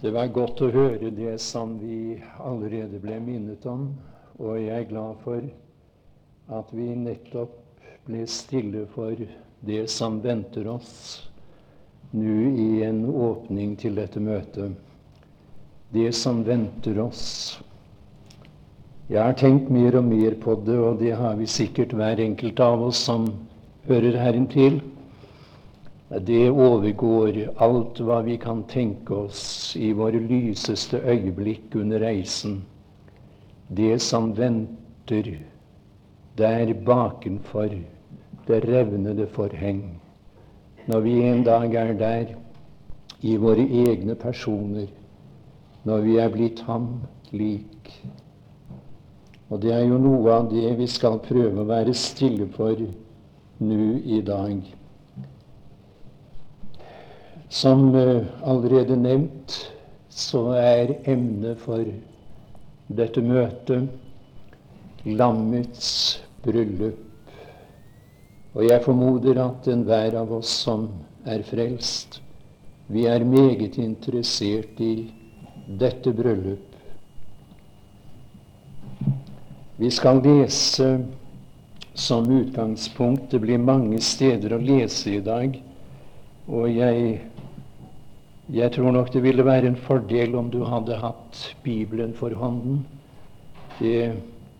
Det 0.00 0.10
var 0.12 0.26
godt 0.28 0.60
å 0.60 0.68
høre 0.68 1.08
det 1.10 1.38
som 1.40 1.78
vi 1.80 2.18
allerede 2.44 2.98
ble 3.00 3.16
minnet 3.24 3.64
om, 3.70 3.86
og 4.36 4.58
jeg 4.60 4.82
er 4.82 4.90
glad 4.90 5.22
for 5.22 5.46
at 6.52 6.72
vi 6.76 6.90
nettopp 7.00 7.54
ble 8.04 8.26
stille 8.28 8.84
for 8.92 9.16
det 9.66 9.86
som 9.88 10.18
venter 10.20 10.68
oss 10.68 10.90
nå 12.12 12.34
i 12.60 12.82
en 12.84 13.06
åpning 13.08 13.72
til 13.80 13.96
dette 13.96 14.20
møtet. 14.20 14.76
Det 15.96 16.12
som 16.14 16.42
venter 16.44 17.00
oss. 17.00 17.24
Jeg 19.08 19.22
har 19.22 19.36
tenkt 19.38 19.72
mer 19.72 19.96
og 19.96 20.04
mer 20.10 20.36
på 20.42 20.58
det, 20.66 20.76
og 20.76 21.00
det 21.00 21.14
har 21.16 21.40
vi 21.40 21.48
sikkert 21.48 21.96
hver 21.96 22.20
enkelt 22.20 22.60
av 22.60 22.84
oss 22.90 23.00
som 23.08 23.30
hører 23.88 24.20
Herren 24.20 24.48
til. 24.52 24.80
Det 26.06 26.50
overgår 26.50 27.38
alt 27.58 27.98
hva 27.98 28.20
vi 28.22 28.36
kan 28.38 28.62
tenke 28.70 29.14
oss 29.26 29.74
i 29.74 29.90
våre 29.92 30.20
lyseste 30.22 31.00
øyeblikk 31.02 31.74
under 31.74 31.98
reisen. 31.98 32.60
Det 33.68 33.98
som 34.02 34.30
venter 34.36 35.32
der 36.38 36.74
bakenfor 36.86 37.74
det 38.46 38.60
revnede 38.68 39.26
forheng. 39.26 40.00
Når 40.86 41.00
vi 41.00 41.16
en 41.22 41.42
dag 41.44 41.74
er 41.74 41.92
der 41.92 42.24
i 43.22 43.36
våre 43.36 43.66
egne 43.66 44.14
personer, 44.14 44.86
når 45.84 46.00
vi 46.00 46.16
er 46.16 46.30
blitt 46.30 46.60
ham 46.60 46.88
lik. 47.32 47.90
Og 49.50 49.62
det 49.62 49.74
er 49.74 49.84
jo 49.88 49.98
noe 49.98 50.30
av 50.30 50.50
det 50.50 50.76
vi 50.78 50.86
skal 50.86 51.18
prøve 51.18 51.62
å 51.62 51.66
være 51.66 51.94
stille 51.94 52.46
for 52.54 52.78
nå 53.58 53.94
i 54.04 54.22
dag. 54.22 54.75
Som 57.48 57.94
eh, 57.94 58.22
allerede 58.42 58.96
nevnt, 58.96 59.72
så 60.08 60.48
er 60.58 60.96
emnet 61.04 61.60
for 61.62 61.84
dette 62.88 63.22
møtet 63.22 63.88
lammets 65.06 66.20
bryllup. 66.42 67.02
Og 68.56 68.64
jeg 68.64 68.82
formoder 68.84 69.38
at 69.42 69.68
enhver 69.68 70.16
av 70.16 70.32
oss 70.32 70.50
som 70.64 70.88
er 71.28 71.44
frelst, 71.44 72.20
vi 72.88 73.04
er 73.10 73.24
meget 73.26 73.76
interessert 73.82 74.80
i 74.80 75.10
dette 75.66 76.12
bryllup. 76.14 76.72
Vi 79.76 79.90
skal 79.90 80.22
lese 80.24 81.04
som 81.94 82.30
utgangspunkt 82.30 83.30
Det 83.30 83.40
blir 83.40 83.58
mange 83.58 84.00
steder 84.00 84.54
å 84.56 84.60
lese 84.60 85.16
i 85.16 85.20
dag. 85.20 85.56
Og 86.48 86.68
jeg 86.70 87.20
jeg 88.52 88.72
tror 88.72 88.92
nok 88.94 89.12
det 89.12 89.22
ville 89.22 89.44
være 89.44 89.66
en 89.66 89.76
fordel 89.76 90.34
om 90.38 90.50
du 90.50 90.60
hadde 90.64 91.00
hatt 91.02 91.56
Bibelen 91.64 92.14
for 92.14 92.30
hånden. 92.30 92.84
Det 93.80 94.12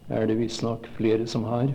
er 0.08 0.26
det 0.26 0.38
visstnok 0.38 0.88
flere 0.96 1.26
som 1.26 1.44
har. 1.44 1.70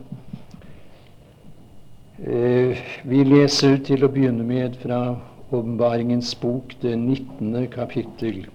Eh, 2.21 2.77
vi 3.07 3.23
leser 3.23 3.79
til 3.87 4.03
å 4.03 4.11
begynne 4.11 4.43
med 4.43 4.75
fra 4.83 5.15
Åpenbaringens 5.51 6.35
bok, 6.39 6.75
det 6.81 6.93
19. 6.95 7.67
kapittel. 7.71 8.45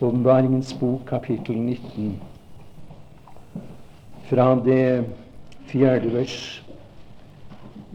Åpenbaringens 0.00 0.72
bok, 0.78 1.04
kapittel 1.06 1.58
19. 1.58 2.16
Fra 4.30 4.54
det 4.64 5.04
fjerde 5.70 6.14
vers 6.14 6.40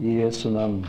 i 0.00 0.20
Jesu 0.20 0.48
navn. 0.50 0.84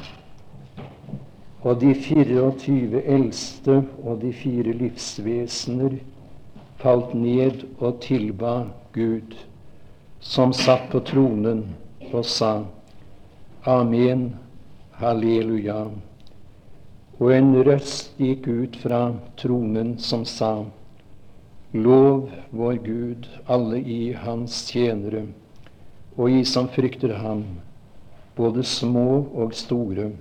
Og 1.68 1.82
de 1.82 1.92
24 1.92 3.02
eldste 3.04 3.82
og 4.00 4.22
de 4.22 4.30
fire 4.32 4.72
livsvesener 4.80 5.98
falt 6.80 7.12
ned 7.18 7.66
og 7.82 7.98
tilba 8.06 8.54
Gud, 8.96 9.34
som 10.24 10.54
satt 10.56 10.86
på 10.94 11.02
tronen, 11.04 11.66
og 12.14 12.24
sa 12.24 12.52
Amen, 13.68 14.30
halleluja. 15.02 15.82
Og 17.20 17.34
en 17.36 17.52
røst 17.68 18.16
gikk 18.22 18.48
ut 18.48 18.78
fra 18.80 19.02
tronen 19.42 19.98
som 20.00 20.24
sa 20.30 20.54
Lov 21.76 22.30
vår 22.56 22.80
Gud, 22.86 23.28
alle 23.44 23.82
i 23.84 24.14
Hans 24.16 24.62
tjenere, 24.70 25.26
og 26.16 26.32
i 26.32 26.46
som 26.48 26.72
frykter 26.72 27.18
Ham, 27.20 27.44
både 28.40 28.64
små 28.64 29.26
og 29.36 29.52
store. 29.58 30.14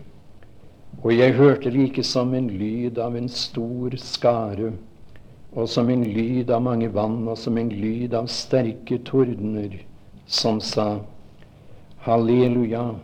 Og 1.03 1.13
jeg 1.13 1.35
hørte 1.37 1.71
like 1.71 2.03
som 2.03 2.35
en 2.35 2.49
lyd 2.51 2.99
av 2.99 3.17
en 3.17 3.29
stor 3.29 3.97
skare, 4.01 4.73
og 5.53 5.69
som 5.69 5.91
en 5.91 6.05
lyd 6.05 6.51
av 6.51 6.63
mange 6.65 6.89
vann, 6.93 7.23
og 7.29 7.39
som 7.39 7.59
en 7.61 7.71
lyd 7.73 8.15
av 8.17 8.31
sterke 8.33 8.99
tordener, 9.05 9.83
som 10.27 10.61
sa, 10.61 11.01
Halleluja, 12.07 12.95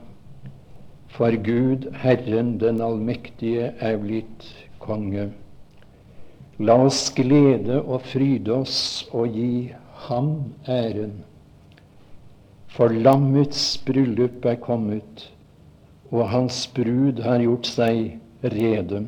for 1.12 1.36
Gud, 1.44 1.90
Herren 1.92 2.56
den 2.60 2.80
allmektige, 2.80 3.72
er 3.78 3.98
blitt 4.00 4.46
konge. 4.80 5.28
La 6.62 6.76
oss 6.86 7.08
glede 7.16 7.80
og 7.82 8.04
fryde 8.06 8.54
oss 8.54 8.78
og 9.10 9.34
gi 9.36 9.72
Ham 10.06 10.54
æren. 10.68 11.20
For 12.72 12.88
lammets 12.88 13.76
bryllup 13.86 14.46
er 14.48 14.56
kommet, 14.62 15.31
og 16.12 16.28
hans 16.28 16.66
brud 16.76 17.22
har 17.24 17.40
gjort 17.40 17.68
seg 17.72 18.18
rede. 18.54 19.06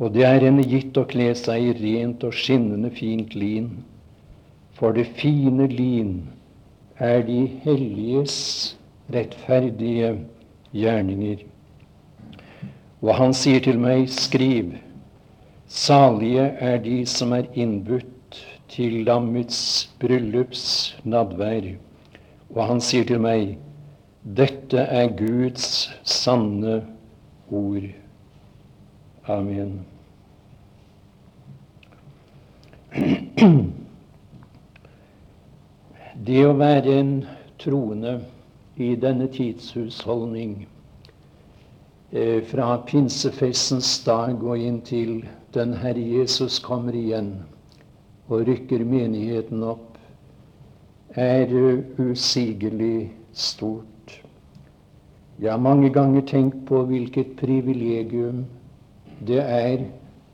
Og 0.00 0.14
det 0.14 0.24
er 0.24 0.40
henne 0.46 0.64
gitt 0.64 0.96
å 0.96 1.04
kle 1.08 1.28
seg 1.36 1.66
i 1.66 1.72
rent 1.76 2.24
og 2.24 2.36
skinnende 2.36 2.88
fint 2.96 3.34
lin. 3.36 3.68
For 4.78 4.96
det 4.96 5.10
fine 5.20 5.66
lin 5.68 6.14
er 6.96 7.20
de 7.26 7.42
helliges 7.66 8.36
rettferdige 9.12 10.14
gjerninger. 10.72 11.44
Og 13.04 13.12
han 13.16 13.36
sier 13.36 13.60
til 13.64 13.80
meg, 13.80 14.08
skriv, 14.12 14.72
salige 15.68 16.48
er 16.64 16.80
de 16.84 17.02
som 17.08 17.32
er 17.36 17.48
innbudt 17.52 18.40
til 18.72 19.02
lammets 19.04 19.60
bryllups 20.00 20.64
nadvær. 21.04 21.74
Og 22.54 22.62
han 22.72 22.80
sier 22.84 23.04
til 23.08 23.20
meg, 23.20 23.58
dette 24.22 24.78
er 24.78 25.08
Guds 25.16 25.90
sanne 26.04 26.82
ord. 27.48 27.86
Amen. 29.28 29.80
Det 36.26 36.42
å 36.44 36.52
være 36.58 36.98
en 37.00 37.12
troende 37.62 38.18
i 38.76 38.92
denne 39.00 39.28
tidshusholdning 39.32 40.66
eh, 42.12 42.40
fra 42.50 42.74
pinsefestens 42.88 43.94
dag 44.04 44.42
og 44.44 44.60
inntil 44.60 45.22
den 45.54 45.72
Herre 45.80 46.02
Jesus 46.18 46.58
kommer 46.62 46.96
igjen 46.96 47.38
og 48.28 48.44
rykker 48.46 48.84
menigheten 48.86 49.64
opp, 49.66 49.96
er 51.18 51.50
usigelig 51.98 53.10
stort. 53.32 53.99
Jeg 55.40 55.52
har 55.52 55.58
mange 55.58 55.88
ganger 55.90 56.20
tenkt 56.28 56.66
på 56.68 56.82
hvilket 56.84 57.36
privilegium 57.40 58.44
det 59.26 59.40
er 59.40 59.86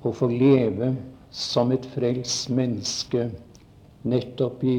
å 0.03 0.11
få 0.15 0.27
leve 0.31 0.95
som 1.31 1.71
et 1.75 1.87
frelst 1.93 2.51
menneske 2.51 3.29
nettopp 4.07 4.65
i 4.67 4.79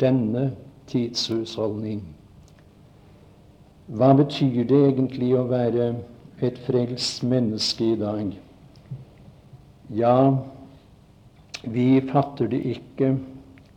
denne 0.00 0.50
tidshusholdning. 0.88 2.00
Hva 3.88 4.12
betyr 4.16 4.64
det 4.68 4.80
egentlig 4.90 5.34
å 5.36 5.46
være 5.48 5.90
et 6.44 6.60
frelst 6.64 7.24
menneske 7.28 7.92
i 7.92 7.98
dag? 8.00 8.32
Ja, 10.00 10.16
vi 11.64 11.88
fatter 12.08 12.48
det 12.52 12.60
ikke. 12.72 13.16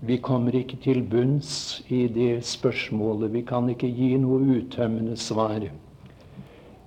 Vi 0.01 0.17
kommer 0.17 0.55
ikke 0.57 0.79
til 0.81 1.03
bunns 1.05 1.83
i 1.93 2.07
det 2.09 2.41
spørsmålet. 2.45 3.33
Vi 3.33 3.41
kan 3.45 3.69
ikke 3.69 3.89
gi 3.93 4.15
noe 4.17 4.39
uttømmende 4.57 5.13
svar. 5.13 5.67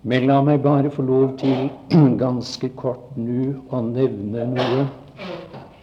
Men 0.02 0.26
la 0.26 0.40
meg 0.43 0.64
bare 0.64 0.90
få 0.90 1.05
lov 1.06 1.37
til 1.38 1.70
ganske 2.25 2.72
kort 2.75 3.14
nå 3.14 3.52
å 3.70 3.84
nevne 3.87 4.49
noe 4.56 4.82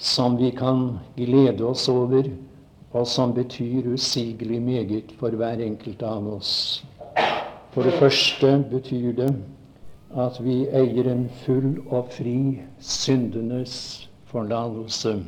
som 0.02 0.36
vi 0.36 0.52
kan 0.52 1.00
glede 1.16 1.64
oss 1.72 1.88
over, 1.90 2.28
og 2.92 3.08
som 3.08 3.32
betyr 3.34 3.88
usigelig 3.94 4.60
meget 4.62 5.16
for 5.20 5.32
hver 5.32 5.64
enkelt 5.64 6.04
av 6.04 6.28
oss. 6.36 6.54
For 7.72 7.88
det 7.88 7.96
første 7.96 8.58
betyr 8.72 9.12
det 9.24 9.34
at 10.20 10.44
vi 10.44 10.66
eier 10.68 11.08
en 11.08 11.30
full 11.46 11.78
og 11.88 12.12
fri 12.12 12.60
syndenes 12.84 14.10
forlatelse. 14.28 15.22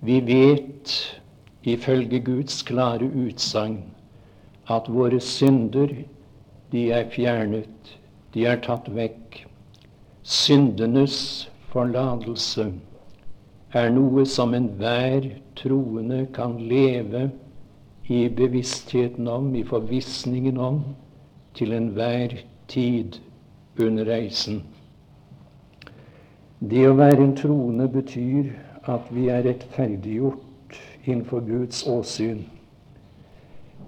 Vi 0.00 0.20
vet, 0.20 1.20
ifølge 1.62 2.20
Guds 2.20 2.62
klare 2.62 3.08
utsagn, 3.10 3.82
at 4.70 4.86
våre 4.88 5.20
synder 5.20 5.90
de 6.72 6.90
er 6.92 7.08
fjernet, 7.10 7.98
de 8.34 8.44
er 8.46 8.60
tatt 8.62 8.86
vekk. 8.94 9.40
Syndenes 10.22 11.48
forlatelse 11.72 12.68
er 13.74 13.90
noe 13.90 14.22
som 14.28 14.54
enhver 14.54 15.26
troende 15.58 16.26
kan 16.36 16.54
leve 16.70 17.30
i 18.08 18.22
bevisstheten 18.28 19.28
om, 19.28 19.50
i 19.54 19.64
forvissningen 19.66 20.60
om, 20.62 20.82
til 21.58 21.74
enhver 21.74 22.38
tid 22.68 23.18
under 23.80 24.06
reisen. 24.08 24.62
Det 26.60 26.86
å 26.86 26.94
være 26.98 27.24
en 27.24 27.36
troende 27.38 27.88
betyr 27.90 28.52
at 28.88 29.10
vi 29.12 29.28
er 29.28 29.44
rettferdiggjort 29.44 30.78
innenfor 31.04 31.44
Guds 31.44 31.82
åsyn. 31.86 32.44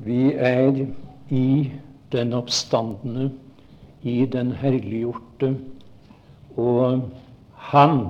Vi 0.04 0.32
er 0.32 0.86
i 1.30 1.70
den 2.12 2.32
oppstandende, 2.32 3.30
i 4.02 4.24
den 4.26 4.52
herliggjorte, 4.52 5.56
og 6.56 7.10
Han 7.70 8.06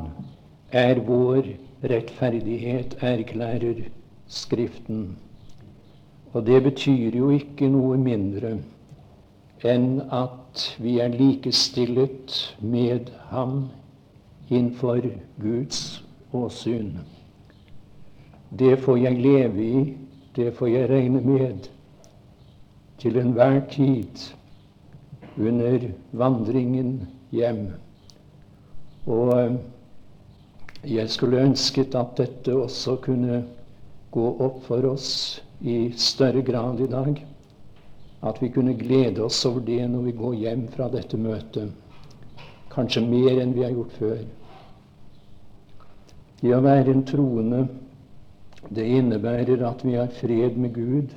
er 0.73 1.01
vår 1.07 1.43
rettferdighet, 1.85 2.97
erklærer 3.01 3.75
Skriften. 4.27 5.17
Og 6.33 6.47
det 6.47 6.63
betyr 6.63 7.17
jo 7.17 7.31
ikke 7.35 7.69
noe 7.69 7.99
mindre 7.99 8.53
enn 9.67 9.99
at 10.15 10.63
vi 10.79 11.01
er 11.03 11.11
likestillet 11.13 12.37
med 12.63 13.11
ham 13.33 13.67
innenfor 14.49 15.03
Guds 15.43 16.01
åsyn. 16.33 16.99
Det 18.51 18.77
får 18.83 18.99
jeg 18.99 19.23
leve 19.23 19.65
i, 19.65 19.85
det 20.37 20.53
får 20.59 20.69
jeg 20.69 20.91
regne 20.91 21.21
med 21.21 21.69
til 23.01 23.17
enhver 23.17 23.61
tid 23.71 24.25
under 25.39 25.87
vandringen 26.13 27.09
hjem. 27.33 27.69
Og 29.07 29.33
eh, 29.39 29.55
jeg 30.85 31.11
skulle 31.11 31.43
ønsket 31.45 31.95
at 31.95 32.17
dette 32.19 32.55
også 32.57 32.97
kunne 33.05 33.43
gå 34.11 34.27
opp 34.45 34.63
for 34.67 34.87
oss 34.91 35.41
i 35.61 35.93
større 35.97 36.43
grad 36.43 36.81
i 36.81 36.91
dag. 36.91 37.21
At 38.23 38.43
vi 38.43 38.51
kunne 38.53 38.75
glede 38.77 39.23
oss 39.25 39.45
over 39.47 39.61
det 39.65 39.81
når 39.89 40.03
vi 40.09 40.17
går 40.19 40.35
hjem 40.43 40.67
fra 40.75 40.91
dette 40.93 41.17
møtet. 41.17 41.71
Kanskje 42.71 43.03
mer 43.07 43.41
enn 43.41 43.55
vi 43.57 43.65
har 43.65 43.73
gjort 43.75 43.97
før. 43.99 44.21
Det 46.41 46.55
å 46.57 46.63
være 46.65 46.95
en 46.95 47.05
troende, 47.05 47.67
det 48.69 48.87
innebærer 48.87 49.65
at 49.69 49.85
vi 49.85 49.97
har 49.99 50.13
fred 50.21 50.57
med 50.61 50.75
Gud 50.75 51.17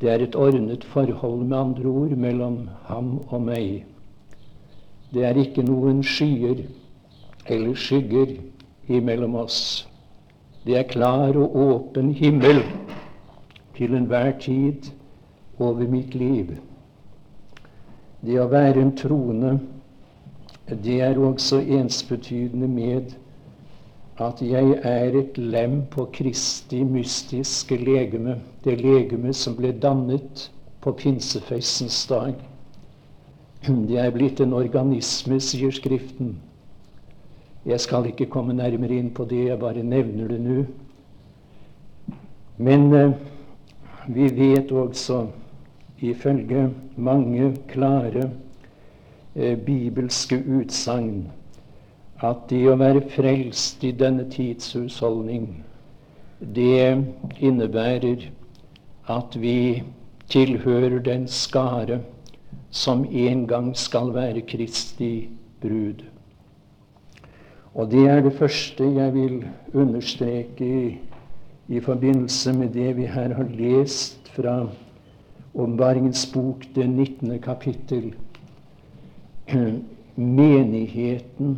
det 0.00 0.08
er 0.08 0.22
et 0.24 0.36
ordnet 0.36 0.84
forhold, 0.84 1.44
med 1.46 1.58
andre 1.58 1.88
ord, 1.88 2.10
mellom 2.16 2.68
ham 2.88 3.18
og 3.28 3.42
meg. 3.42 3.84
Det 5.12 5.24
er 5.28 5.36
ikke 5.36 5.64
noen 5.66 6.00
skyer 6.06 6.62
eller 7.46 7.74
skygger 7.76 8.32
imellom 8.88 9.34
oss. 9.42 9.88
Det 10.64 10.78
er 10.78 10.88
klar 10.88 11.36
og 11.36 11.56
åpen 11.56 12.14
himmel 12.16 12.62
til 13.76 13.94
enhver 13.96 14.32
tid 14.40 14.88
over 15.58 15.84
mitt 15.84 16.16
liv. 16.16 16.56
Det 18.24 18.40
å 18.40 18.48
være 18.48 18.80
en 18.80 18.96
troende, 18.96 19.58
det 20.64 21.00
er 21.04 21.20
også 21.20 21.60
ensbetydende 21.60 22.68
med 22.68 23.12
at 24.20 24.42
jeg 24.44 24.76
er 24.84 25.14
et 25.16 25.38
lem 25.38 25.80
på 25.90 26.04
Kristi 26.12 26.82
mystiske 26.84 27.76
legeme, 27.80 28.36
det 28.64 28.76
legeme 28.80 29.32
som 29.32 29.56
ble 29.56 29.72
dannet 29.72 30.50
på 30.84 30.92
pinsefestens 30.92 32.02
dag. 32.10 32.34
Det 33.64 33.96
er 34.00 34.12
blitt 34.12 34.40
en 34.40 34.52
organisme, 34.56 35.40
sier 35.40 35.72
Skriften. 35.72 36.34
Jeg 37.64 37.80
skal 37.80 38.06
ikke 38.08 38.28
komme 38.32 38.56
nærmere 38.56 39.00
inn 39.00 39.10
på 39.12 39.24
det, 39.28 39.46
jeg 39.50 39.60
bare 39.60 39.84
nevner 39.84 40.28
det 40.32 40.40
nå. 40.44 40.62
Men 42.60 42.86
eh, 42.96 43.12
vi 44.08 44.28
vet 44.36 44.72
også, 44.72 45.26
ifølge 46.00 46.70
mange 46.96 47.54
klare 47.68 48.30
eh, 49.36 49.56
bibelske 49.56 50.40
utsagn, 50.44 51.28
at 52.22 52.46
det 52.50 52.64
å 52.68 52.76
være 52.80 53.06
frelst 53.14 53.84
i 53.84 53.92
denne 53.96 54.26
tids 54.32 54.74
husholdning, 54.76 55.64
det 56.40 57.00
innebærer 57.40 58.28
at 59.10 59.36
vi 59.40 59.82
tilhører 60.30 61.00
den 61.04 61.26
skare 61.28 62.00
som 62.70 63.04
en 63.04 63.46
gang 63.50 63.72
skal 63.76 64.12
være 64.14 64.44
Kristi 64.46 65.28
brud. 65.60 66.04
Og 67.74 67.90
det 67.90 68.06
er 68.08 68.22
det 68.22 68.36
første 68.38 68.84
jeg 68.84 69.14
vil 69.14 69.44
understreke 69.74 70.64
i, 70.64 70.98
i 71.68 71.80
forbindelse 71.80 72.52
med 72.52 72.72
det 72.74 72.96
vi 72.96 73.06
her 73.06 73.34
har 73.34 73.50
lest 73.54 74.30
fra 74.34 74.62
Åpenbaringens 75.54 76.26
bok, 76.32 76.62
det 76.74 76.86
19. 76.86 77.38
kapittel. 77.42 78.14
Menigheten 80.16 81.56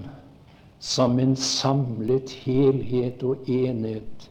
som 0.83 1.19
en 1.23 1.37
samlet 1.39 2.33
helhet 2.43 3.23
og 3.23 3.47
enhet 3.47 4.25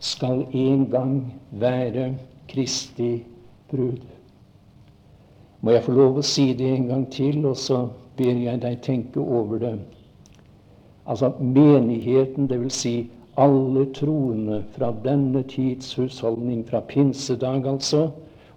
skal 0.00 0.42
en 0.52 0.82
gang 0.92 1.14
være 1.50 2.10
Kristi 2.48 3.22
brud. 3.70 4.02
Må 5.60 5.72
jeg 5.72 5.84
få 5.86 5.96
lov 5.96 6.20
å 6.20 6.26
si 6.26 6.50
det 6.56 6.68
en 6.74 6.86
gang 6.90 7.08
til, 7.12 7.40
og 7.48 7.56
så 7.56 7.86
ber 8.18 8.44
jeg 8.44 8.60
deg 8.60 8.78
tenke 8.84 9.24
over 9.24 9.64
det. 9.64 9.74
Altså 11.08 11.32
menigheten, 11.40 12.48
dvs. 12.50 12.80
Si 12.82 12.94
alle 13.40 13.86
troende 13.96 14.62
fra 14.76 14.92
denne 15.04 15.46
tids 15.48 15.94
husholdning, 15.96 16.66
fra 16.68 16.84
pinsedag 16.84 17.64
altså, 17.68 18.10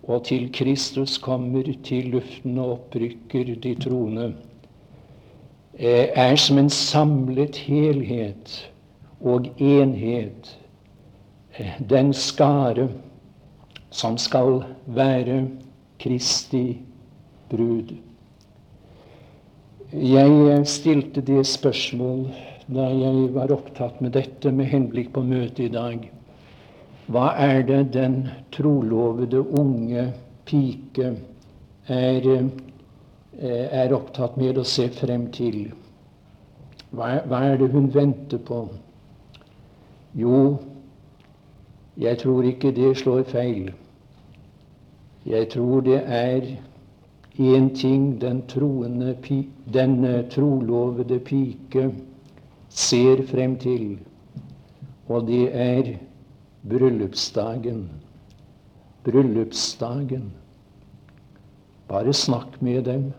og 0.04 0.26
til 0.28 0.50
Kristus 0.52 1.16
kommer 1.24 1.72
til 1.88 2.12
luften 2.18 2.60
og 2.60 2.80
opprykker 2.82 3.56
de 3.64 3.78
troende 3.80 4.34
er 5.80 6.36
som 6.36 6.58
en 6.58 6.70
samlet 6.70 7.58
helhet 7.66 8.70
og 9.22 9.48
enhet. 9.58 10.58
Eh, 11.58 11.82
den 11.90 12.14
skare 12.14 12.90
som 13.90 14.18
skal 14.18 14.64
være 14.86 15.48
Kristi 16.00 16.80
brud. 17.50 17.94
Jeg 19.94 20.68
stilte 20.68 21.22
det 21.22 21.46
spørsmål 21.48 22.26
da 22.68 22.88
jeg 22.90 23.28
var 23.36 23.52
opptatt 23.54 24.02
med 24.02 24.16
dette 24.18 24.52
med 24.52 24.66
henblikk 24.66 25.14
på 25.14 25.22
møtet 25.22 25.68
i 25.68 25.74
dag. 25.74 26.10
Hva 27.08 27.34
er 27.38 27.62
det 27.68 27.94
den 27.94 28.28
trolovede 28.52 29.44
unge 29.44 30.12
pike 30.46 31.14
er 31.14 31.34
Eh, 31.88 32.46
er 33.40 33.94
opptatt 33.96 34.38
med 34.38 34.58
å 34.58 34.66
se 34.68 34.90
frem 34.94 35.28
til. 35.34 35.72
Hva, 36.94 37.24
hva 37.26 37.40
er 37.50 37.58
det 37.58 37.72
hun 37.74 37.90
venter 37.94 38.42
på? 38.46 38.68
Jo, 40.14 40.60
jeg 41.98 42.20
tror 42.22 42.46
ikke 42.46 42.74
det 42.76 42.92
slår 42.98 43.24
feil. 43.30 43.72
Jeg 45.26 45.50
tror 45.50 45.82
det 45.82 46.02
er 46.06 46.46
én 47.40 47.70
ting 47.76 48.22
den, 48.22 48.44
troende, 48.48 49.16
den 49.74 49.96
trolovede 50.30 51.20
pike 51.20 51.92
ser 52.70 53.24
frem 53.30 53.56
til, 53.58 53.98
og 55.08 55.28
det 55.28 55.50
er 55.56 55.96
bryllupsdagen. 56.70 57.90
Bryllupsdagen. 59.04 60.32
Bare 61.88 62.14
snakk 62.14 62.62
med 62.62 62.84
dem. 62.86 63.12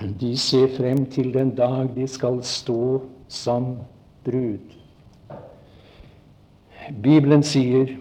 De 0.00 0.36
ser 0.36 0.70
frem 0.72 1.02
til 1.12 1.34
den 1.34 1.50
dag 1.56 1.90
de 1.92 2.06
skal 2.08 2.38
stå 2.46 3.02
som 3.28 3.66
brud. 4.24 4.62
Bibelen 7.04 7.44
sier 7.44 7.92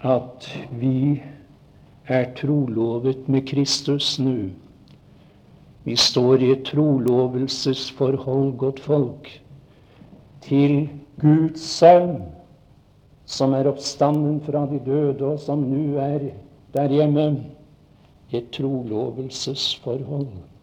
at 0.00 0.46
vi 0.80 1.20
er 2.08 2.30
trolovet 2.38 3.28
med 3.28 3.44
Kristus 3.52 4.14
nå. 4.18 4.48
Vi 5.84 5.98
står 6.00 6.40
i 6.40 6.50
et 6.54 6.64
trolovelsesforhold, 6.70 8.56
godt 8.56 8.80
folk, 8.80 9.28
til 10.40 10.88
Guds 11.20 11.60
sønn, 11.60 12.16
som 13.28 13.52
er 13.52 13.68
oppstanden 13.68 14.40
fra 14.40 14.64
de 14.72 14.80
døde, 14.88 15.20
og 15.20 15.38
som 15.44 15.68
nå 15.68 16.00
er 16.00 16.30
der 16.72 16.96
hjemme. 16.96 17.28
Et 18.32 18.48
trolovelsesforhold 18.56 20.55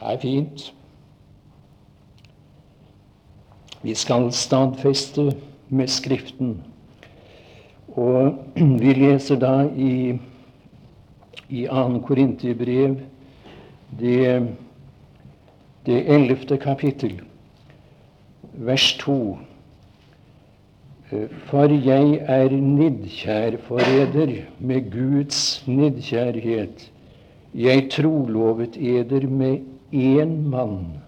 er 0.00 0.18
fint. 0.20 0.74
Vi 3.82 3.94
skal 3.94 4.32
stadfeste 4.32 5.36
med 5.68 5.88
Skriften. 5.88 6.62
Og 7.88 8.38
vi 8.82 8.92
leser 8.92 9.36
da 9.40 9.68
i, 9.76 10.18
i 11.48 11.66
2. 11.66 11.98
Korinterbrev 12.06 12.96
det, 14.00 14.56
det 15.86 15.98
ellevte 16.14 16.56
kapittel. 16.56 17.20
vers 18.54 18.92
2. 18.98 19.38
For 21.46 21.68
jeg 21.68 22.18
er 22.26 22.50
nidkjær 22.50 23.56
forræder 23.66 24.32
med 24.58 24.90
Guds 24.90 25.64
nidkjærhet. 25.66 26.90
Jeg 27.54 27.90
trolovet 27.90 28.76
eder 28.76 29.28
med 29.28 29.73
én 29.94 30.50
mann 30.50 30.98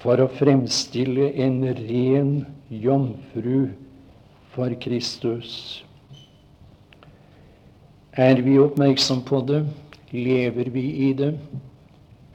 for 0.00 0.16
å 0.22 0.28
fremstille 0.32 1.28
en 1.44 1.60
ren 1.76 2.46
jomfru 2.70 3.68
for 4.54 4.72
Kristus. 4.80 5.84
Er 8.16 8.40
vi 8.42 8.58
oppmerksom 8.58 9.22
på 9.28 9.40
det? 9.46 9.66
Lever 10.10 10.64
vi 10.72 11.08
i 11.08 11.12
det? 11.12 11.34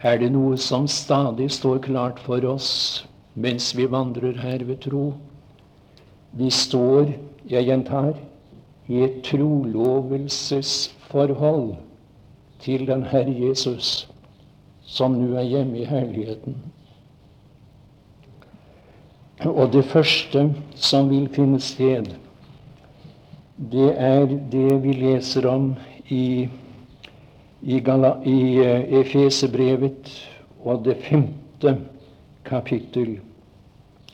Er 0.03 0.17
det 0.21 0.31
noe 0.35 0.57
som 0.61 0.87
stadig 0.87 1.51
står 1.51 1.79
klart 1.87 2.19
for 2.21 2.45
oss 2.45 3.05
mens 3.33 3.75
vi 3.75 3.85
vandrer 3.89 4.37
her 4.43 4.59
ved 4.67 4.81
tro? 4.85 5.13
Vi 6.37 6.49
står, 6.53 7.13
jeg 7.49 7.65
gjentar, 7.65 8.13
i 8.87 9.03
et 9.07 9.23
trolovelsesforhold 9.25 11.75
til 12.59 12.87
den 12.87 13.03
Herre 13.09 13.47
Jesus, 13.47 14.12
som 14.85 15.15
nå 15.17 15.35
er 15.39 15.47
hjemme 15.47 15.79
i 15.79 15.87
herligheten. 15.87 16.57
Og 19.43 19.73
det 19.73 19.83
første 19.91 20.45
som 20.75 21.09
vil 21.11 21.27
finne 21.33 21.59
sted, 21.59 22.13
det 23.57 23.89
er 23.99 24.25
det 24.51 24.77
vi 24.83 24.93
leser 24.97 25.47
om 25.49 25.73
i, 26.09 26.49
i, 27.61 27.75
i 27.75 28.39
eh, 28.63 28.93
Efesebrevet 29.01 30.11
og 30.63 30.85
det 30.85 30.97
femte 31.03 31.77
kapittel. 32.45 33.19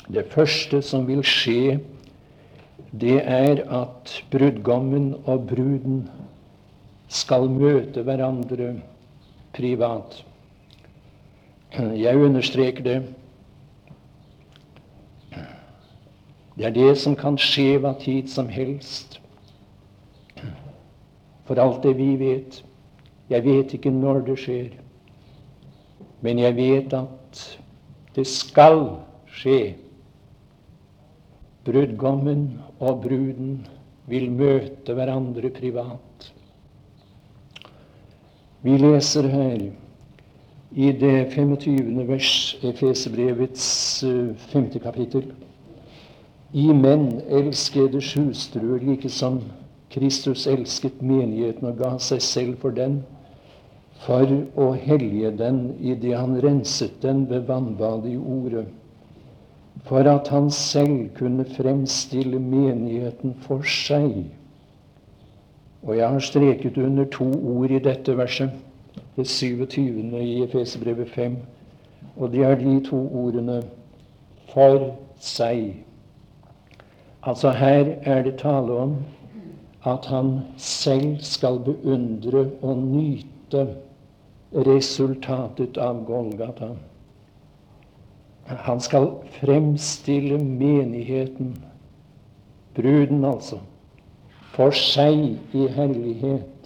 Det 0.09 0.25
første 0.33 0.81
som 0.81 1.05
vil 1.07 1.21
skje, 1.25 1.79
det 2.91 3.19
er 3.21 3.61
at 3.69 4.15
brudgommen 4.31 5.13
og 5.25 5.45
bruden 5.51 6.07
skal 7.09 7.49
møte 7.49 8.01
hverandre 8.05 8.73
privat. 9.53 10.23
Jeg 11.77 12.17
understreker 12.17 12.83
det 12.83 13.15
Det 16.59 16.65
er 16.65 16.73
det 16.75 16.97
som 16.99 17.15
kan 17.15 17.37
skje 17.39 17.77
hva 17.79 17.93
tid 17.95 18.27
som 18.27 18.49
helst. 18.51 19.21
For 21.47 21.55
alt 21.55 21.85
det 21.85 21.93
vi 21.95 22.17
vet. 22.19 22.57
Jeg 23.31 23.45
vet 23.45 23.73
ikke 23.77 23.93
når 23.95 24.25
det 24.27 24.35
skjer. 24.41 24.73
Men 26.19 26.41
jeg 26.43 26.57
vet 26.57 26.93
at 26.97 27.43
det 28.17 28.27
skal 28.27 28.81
skje. 29.31 29.77
Brudgommen 31.63 32.59
og 32.79 33.05
bruden 33.07 33.61
vil 34.11 34.27
møte 34.27 34.97
hverandre 34.97 35.53
privat. 35.55 36.31
Vi 38.67 38.75
leser 38.75 39.31
her 39.31 39.69
i 40.71 40.91
det 40.91 41.31
25. 41.31 42.07
vers 42.07 42.57
Efesebrevets 42.63 44.03
eh, 44.03 44.35
femte 44.37 44.79
kapittel. 44.79 45.31
I 46.53 46.73
menn 46.73 47.21
elskede 47.29 48.01
hustruer 48.01 48.79
like 48.79 49.09
som 49.09 49.41
Kristus 49.89 50.47
elsket 50.47 51.01
menigheten 51.01 51.65
og 51.71 51.81
ga 51.81 51.95
seg 51.97 52.21
selv 52.21 52.59
for 52.61 52.73
den, 52.73 53.01
for 54.05 54.29
å 54.55 54.71
hellige 54.77 55.31
den 55.37 55.73
idet 55.81 56.15
han 56.17 56.37
renset 56.41 57.01
den 57.01 57.25
ved 57.29 57.49
vannbadet 57.49 58.13
i 58.13 58.17
Ordet, 58.17 58.67
for 59.89 60.05
at 60.05 60.29
han 60.29 60.51
selv 60.53 61.09
kunne 61.17 61.45
fremstille 61.49 62.39
menigheten 62.39 63.33
for 63.41 63.65
seg. 63.65 64.21
Og 65.81 65.97
jeg 65.97 66.07
har 66.07 66.23
streket 66.23 66.77
under 66.77 67.09
to 67.09 67.25
ord 67.25 67.71
i 67.71 67.81
dette 67.81 68.13
verset, 68.17 68.53
det 69.19 69.27
27. 69.27 70.21
i 70.21 70.43
Efesebrevet 70.43 71.09
5, 71.09 71.37
og 72.17 72.31
det 72.31 72.43
er 72.47 72.55
de 72.55 72.79
to 72.85 72.99
ordene 73.25 73.63
'for 74.49 74.95
seg'. 75.19 75.73
Altså 77.23 77.51
Her 77.51 77.85
er 78.01 78.23
det 78.23 78.37
tale 78.39 78.73
om 78.73 78.95
at 79.85 80.05
han 80.05 80.39
selv 80.57 81.17
skal 81.19 81.59
beundre 81.59 82.49
og 82.61 82.77
nyte 82.77 83.67
resultatet 84.53 85.77
av 85.77 86.05
Golgata. 86.05 86.69
Han 88.45 88.79
skal 88.79 89.11
fremstille 89.41 90.43
menigheten, 90.43 91.57
bruden 92.75 93.25
altså, 93.25 93.59
for 94.53 94.73
seg 94.75 95.37
i 95.53 95.67
herlighet, 95.67 96.58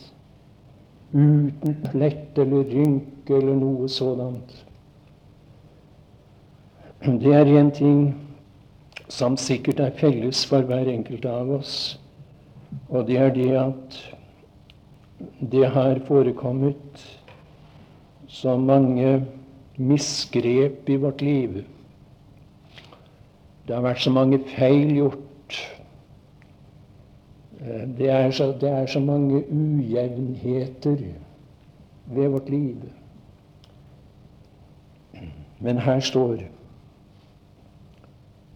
uten 1.14 1.76
plett 1.92 2.38
eller 2.38 2.64
rynke 2.70 3.38
eller 3.38 3.58
noe 3.58 3.90
sådant. 3.90 4.54
Det 7.04 7.34
er 7.36 7.50
en 7.60 7.72
ting 7.72 8.00
som 9.12 9.36
sikkert 9.38 9.82
er 9.84 9.98
felles 10.00 10.46
for 10.48 10.66
hver 10.66 10.90
enkelt 10.90 11.26
av 11.30 11.52
oss. 11.60 11.76
Og 12.90 13.06
det 13.08 13.20
er 13.20 13.34
det 13.36 13.52
at 13.60 14.00
det 15.52 15.68
har 15.76 16.02
forekommet 16.08 17.04
så 18.28 18.56
mange 18.58 19.26
misgrep 19.78 20.90
i 20.90 20.96
vårt 20.96 21.22
liv. 21.22 21.62
Det 23.68 23.76
har 23.76 23.86
vært 23.86 24.04
så 24.04 24.12
mange 24.12 24.40
feil 24.56 24.96
gjort. 24.98 25.33
Det 27.98 28.10
er 28.10 28.32
så, 28.32 28.52
det 28.62 28.70
er 28.70 28.86
så 28.86 29.00
mange 29.00 29.44
ujevnheter 29.52 30.98
ved 32.06 32.28
vårt 32.28 32.50
liv. 32.50 32.76
Men 35.60 35.78
her 35.78 36.00
står 36.00 36.32
det 36.32 36.50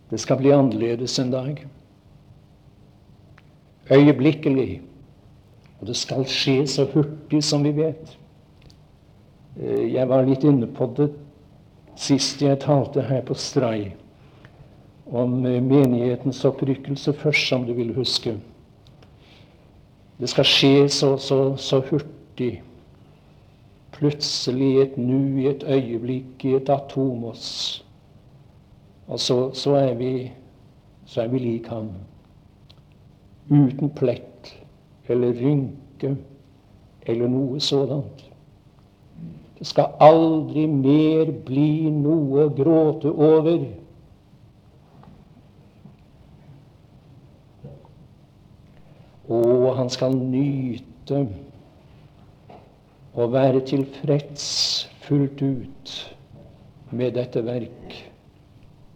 det 0.09 0.19
skal 0.19 0.37
bli 0.37 0.51
annerledes 0.55 1.19
en 1.19 1.31
dag. 1.31 1.65
Øyeblikkelig. 3.91 4.81
Og 5.79 5.87
det 5.87 5.95
skal 5.95 6.25
skje 6.25 6.67
så 6.67 6.85
hurtig 6.93 7.43
som 7.43 7.63
vi 7.63 7.71
vet. 7.75 8.17
Eh, 9.59 9.93
jeg 9.93 10.09
var 10.09 10.23
litt 10.25 10.43
inne 10.43 10.67
på 10.67 10.87
det 10.97 11.09
sist 11.97 12.41
jeg 12.41 12.59
talte 12.61 13.01
her 13.01 13.21
på 13.25 13.33
Stray 13.33 13.89
om 15.05 15.45
eh, 15.45 15.61
menighetens 15.63 16.45
opprykkelse 16.45 17.13
først, 17.13 17.47
som 17.49 17.65
du 17.65 17.73
vil 17.73 17.93
huske. 17.95 18.37
Det 20.17 20.29
skal 20.29 20.45
skje 20.45 20.89
så, 20.89 21.15
så, 21.21 21.55
så 21.57 21.81
hurtig. 21.89 22.61
Plutselig, 23.97 24.71
i 24.71 24.81
et 24.81 24.97
nu, 24.97 25.41
i 25.41 25.47
et 25.49 25.63
øyeblikk, 25.63 26.45
i 26.45 26.55
et 26.57 26.69
atomos 26.69 27.83
og 29.07 29.19
så, 29.19 29.51
så, 29.53 29.75
er 29.75 29.93
vi, 29.93 30.31
så 31.05 31.21
er 31.21 31.27
vi 31.27 31.39
lik 31.39 31.67
ham. 31.67 31.89
Uten 33.49 33.89
plett 33.95 34.51
eller 35.07 35.31
rynke 35.31 36.15
eller 37.07 37.27
noe 37.31 37.59
sådant. 37.63 38.25
Det 39.57 39.67
skal 39.67 39.95
aldri 40.03 40.65
mer 40.67 41.31
bli 41.47 41.89
noe 41.89 42.45
å 42.45 42.53
gråte 42.53 43.09
over. 43.09 43.63
Og 49.27 49.75
han 49.75 49.89
skal 49.91 50.15
nyte 50.15 51.25
å 53.17 53.27
være 53.33 53.63
tilfreds 53.67 54.47
fullt 55.07 55.41
ut 55.41 55.93
med 56.95 57.15
dette 57.17 57.43
verk 57.43 57.95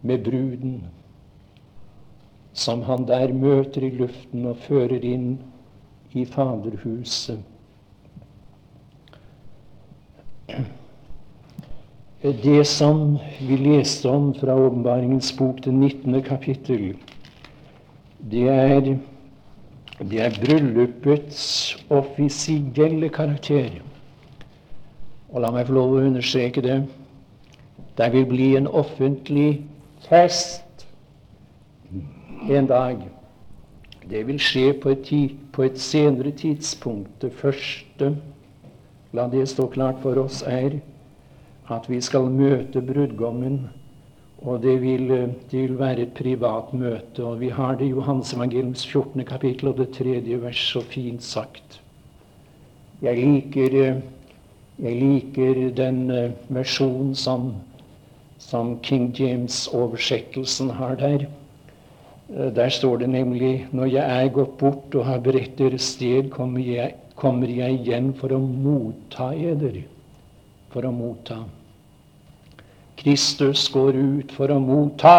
med 0.02 0.24
bruden, 0.24 0.82
som 2.52 2.82
han 2.88 3.06
der 3.08 3.32
møter 3.32 3.84
i 3.86 3.92
luften 3.96 4.46
og 4.48 4.60
fører 4.64 5.04
inn 5.04 5.34
i 6.12 6.24
Faderhuset. 6.28 7.40
Det 12.22 12.60
som 12.70 13.16
vi 13.40 13.56
leste 13.58 14.08
om 14.08 14.28
fra 14.38 14.54
Åpenbaringens 14.54 15.32
bok, 15.34 15.64
det 15.64 15.72
19. 15.74 16.20
kapittel, 16.22 16.92
det 18.30 18.44
er, 18.48 18.92
det 20.10 20.20
er 20.20 20.34
bryllupets 20.40 21.76
offisielle 21.90 23.08
karakter. 23.08 23.70
Og 25.32 25.40
la 25.40 25.50
meg 25.54 25.68
få 25.68 25.76
lov 25.76 25.94
å 25.96 26.04
understreke 26.06 26.64
det. 26.64 26.80
Det 27.96 28.08
vil 28.12 28.26
bli 28.28 28.48
en 28.56 28.66
offentlig 28.66 29.62
fest 30.08 30.86
en 32.50 32.66
dag. 32.66 33.04
Det 34.10 34.26
vil 34.26 34.40
skje 34.42 34.72
på 34.82 34.90
et, 34.92 35.12
på 35.52 35.62
et, 35.62 35.78
senere 35.78 36.32
tidspunkt. 36.36 37.12
Det 37.22 37.32
første, 37.32 38.16
la 39.12 39.28
det 39.30 39.46
stå 39.48 39.68
klart 39.70 40.02
for 40.02 40.18
oss, 40.24 40.42
er 40.42 40.80
at 41.70 41.86
vi 41.88 42.00
skal 42.00 42.26
møte 42.32 42.82
brudgommen 42.82 43.68
Og 44.42 44.62
det 44.62 44.80
vil, 44.82 45.08
det 45.50 45.58
vil, 45.60 45.76
være 45.78 46.02
et 46.02 46.14
privat 46.18 46.72
møte. 46.74 47.22
Og 47.22 47.38
vi 47.40 47.48
har 47.54 47.76
det 47.78 47.86
i 47.86 47.92
Johansevangelens 47.92 48.82
14. 48.86 49.24
kapittel 49.24 49.70
og 49.70 49.78
det 49.78 49.92
tredje 49.94 50.40
vers 50.42 50.62
så 50.72 50.82
fint 50.82 51.22
sagt. 51.22 51.78
Jeg 53.02 53.18
liker, 53.18 53.76
jeg 54.82 54.98
liker 54.98 55.62
den 55.76 56.10
eh, 56.10 56.34
versjonen 56.54 57.14
som, 57.18 57.52
som 58.38 58.76
King 58.82 59.10
James-oversettelsen 59.18 60.74
har 60.78 60.98
der. 60.98 61.26
Eh, 62.30 62.50
der 62.54 62.68
står 62.68 63.02
det 63.02 63.10
nemlig 63.14 63.68
når 63.70 63.94
jeg 63.94 64.22
er 64.26 64.34
gått 64.34 64.58
bort 64.58 64.94
og 64.94 65.06
har 65.06 65.22
beredt 65.22 65.58
deres 65.58 65.94
sted, 65.94 66.30
kommer 66.30 66.62
jeg, 66.66 66.94
kommer 67.14 67.50
jeg 67.50 67.78
igjen 67.78 68.12
for 68.18 68.34
å 68.34 68.42
motta 68.42 69.32
eder. 69.34 69.82
For 70.74 70.86
å 70.86 70.94
motta. 70.94 71.44
Kristus 73.02 73.68
går 73.72 73.96
ut 73.96 74.32
for 74.32 74.50
å 74.54 74.60
motta 74.62 75.16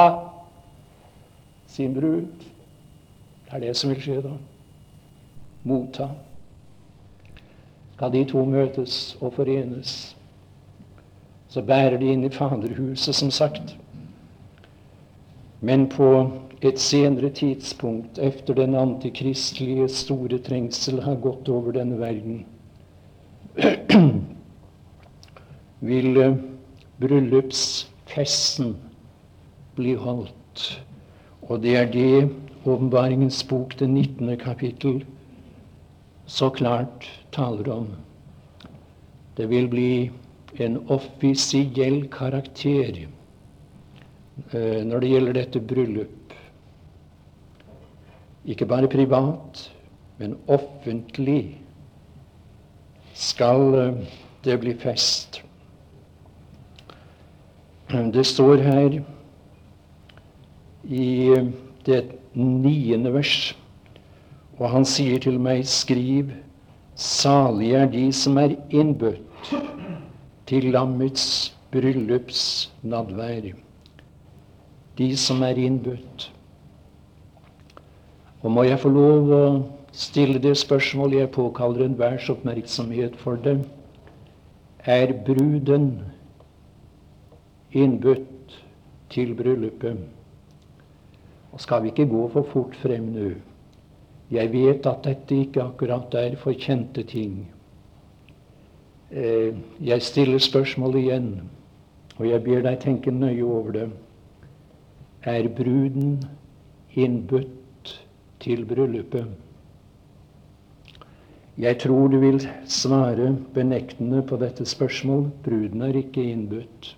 sin 1.67 1.93
brud. 1.93 2.45
Det 3.43 3.57
er 3.57 3.63
det 3.65 3.73
som 3.75 3.91
vil 3.91 3.99
skje 3.99 4.21
da. 4.23 4.31
Motta. 5.67 6.07
Skal 7.95 8.13
de 8.13 8.21
to 8.29 8.43
møtes 8.47 9.17
og 9.19 9.35
forenes, 9.35 10.13
så 11.51 11.61
bærer 11.61 11.99
de 11.99 12.13
inn 12.13 12.23
i 12.23 12.31
Faderhuset, 12.33 13.15
som 13.15 13.31
sagt. 13.31 13.75
Men 15.59 15.85
på 15.91 16.07
et 16.63 16.79
senere 16.79 17.29
tidspunkt, 17.35 18.17
efter 18.17 18.55
den 18.57 18.75
antikristelige 18.79 19.89
store 19.91 20.39
trengsel 20.39 21.01
har 21.03 21.19
gått 21.19 21.51
over 21.51 21.75
denne 21.75 21.99
verden, 21.99 22.45
vil 25.91 26.17
bryllupsfesten 27.03 28.75
blir 29.77 29.99
holdt. 30.01 30.65
Og 31.49 31.59
det 31.63 31.75
er 31.77 31.91
det 31.91 32.29
Åpenbaringens 32.63 33.43
bok, 33.43 33.73
det 33.79 33.89
19. 33.89 34.37
kapittel, 34.39 35.01
så 36.25 36.47
klart 36.49 37.09
taler 37.35 37.67
om. 37.73 37.89
Det 39.35 39.49
vil 39.51 39.67
bli 39.67 40.11
en 40.63 40.77
offisiell 40.87 42.05
karakter 42.13 43.01
eh, 44.53 44.79
når 44.87 45.03
det 45.03 45.09
gjelder 45.11 45.37
dette 45.41 45.59
bryllup. 45.59 46.37
Ikke 48.45 48.65
bare 48.69 48.87
privat, 48.87 49.65
men 50.21 50.37
offentlig 50.47 51.57
skal 53.13 53.75
eh, 53.81 54.03
det 54.47 54.59
bli 54.63 54.77
fest. 54.79 55.43
Det 57.93 58.25
står 58.25 58.57
her 58.57 58.95
i 60.83 61.09
det 61.85 61.99
niende 62.33 63.11
vers, 63.13 63.53
og 64.57 64.71
han 64.71 64.85
sier 64.89 65.21
til 65.21 65.37
meg, 65.37 65.61
skriv, 65.69 66.31
salig 66.97 67.75
er 67.77 67.91
de 67.91 68.07
som 68.09 68.39
er 68.41 68.55
innbudt 68.73 69.51
til 70.49 70.71
lammets 70.73 71.53
bryllupsnadvær. 71.69 73.51
De 74.97 75.11
som 75.17 75.45
er 75.45 75.61
innbudt. 75.61 76.31
Og 78.41 78.51
må 78.57 78.65
jeg 78.65 78.81
få 78.81 78.89
lov 78.89 79.29
å 79.37 79.43
stille 79.93 80.41
det 80.41 80.55
spørsmålet 80.57 81.19
jeg 81.27 81.33
påkaller 81.37 81.85
enhvers 81.85 82.25
oppmerksomhet 82.33 83.21
for 83.21 83.37
det. 83.37 83.59
Er 84.81 85.13
bruden 85.29 85.91
innbudt 87.73 88.59
til 89.13 89.33
bryllupet. 89.37 89.97
Og 91.53 91.61
skal 91.61 91.83
vi 91.83 91.91
ikke 91.93 92.09
gå 92.09 92.27
for 92.33 92.47
fort 92.49 92.77
frem 92.81 93.11
nå? 93.13 93.31
Jeg 94.33 94.49
vet 94.53 94.87
at 94.89 95.03
dette 95.05 95.35
ikke 95.35 95.61
akkurat 95.61 96.15
er 96.17 96.37
for 96.41 96.57
kjente 96.57 97.03
ting. 97.05 97.43
Eh, 99.11 99.53
jeg 99.81 100.01
stiller 100.01 100.41
spørsmålet 100.41 101.03
igjen, 101.03 101.27
og 102.17 102.25
jeg 102.29 102.43
ber 102.43 102.63
deg 102.65 102.79
tenke 102.81 103.13
nøye 103.13 103.43
over 103.45 103.71
det. 103.75 103.89
Er 105.23 105.47
bruden 105.47 106.23
innbudt 106.97 107.93
til 108.41 108.65
bryllupet? 108.65 109.27
Jeg 111.57 111.77
tror 111.79 112.07
du 112.09 112.17
vil 112.17 112.41
svare 112.65 113.35
benektende 113.53 114.23
på 114.25 114.37
dette 114.41 114.65
spørsmål. 114.65 115.27
Bruden 115.45 115.81
er 115.85 116.01
ikke 116.01 116.23
innbudt. 116.31 116.95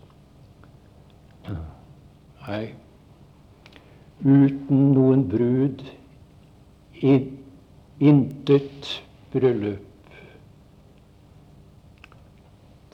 Nei. 2.48 2.74
Uten 4.26 4.94
noen 4.96 5.26
brud, 5.30 5.82
intet 8.00 9.02
bryllup. 9.34 9.82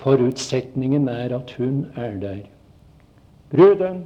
Forutsetningen 0.01 1.07
er 1.07 1.35
at 1.37 1.53
hun 1.59 1.85
er 1.95 2.17
der. 2.19 2.41
Bruden. 3.51 4.05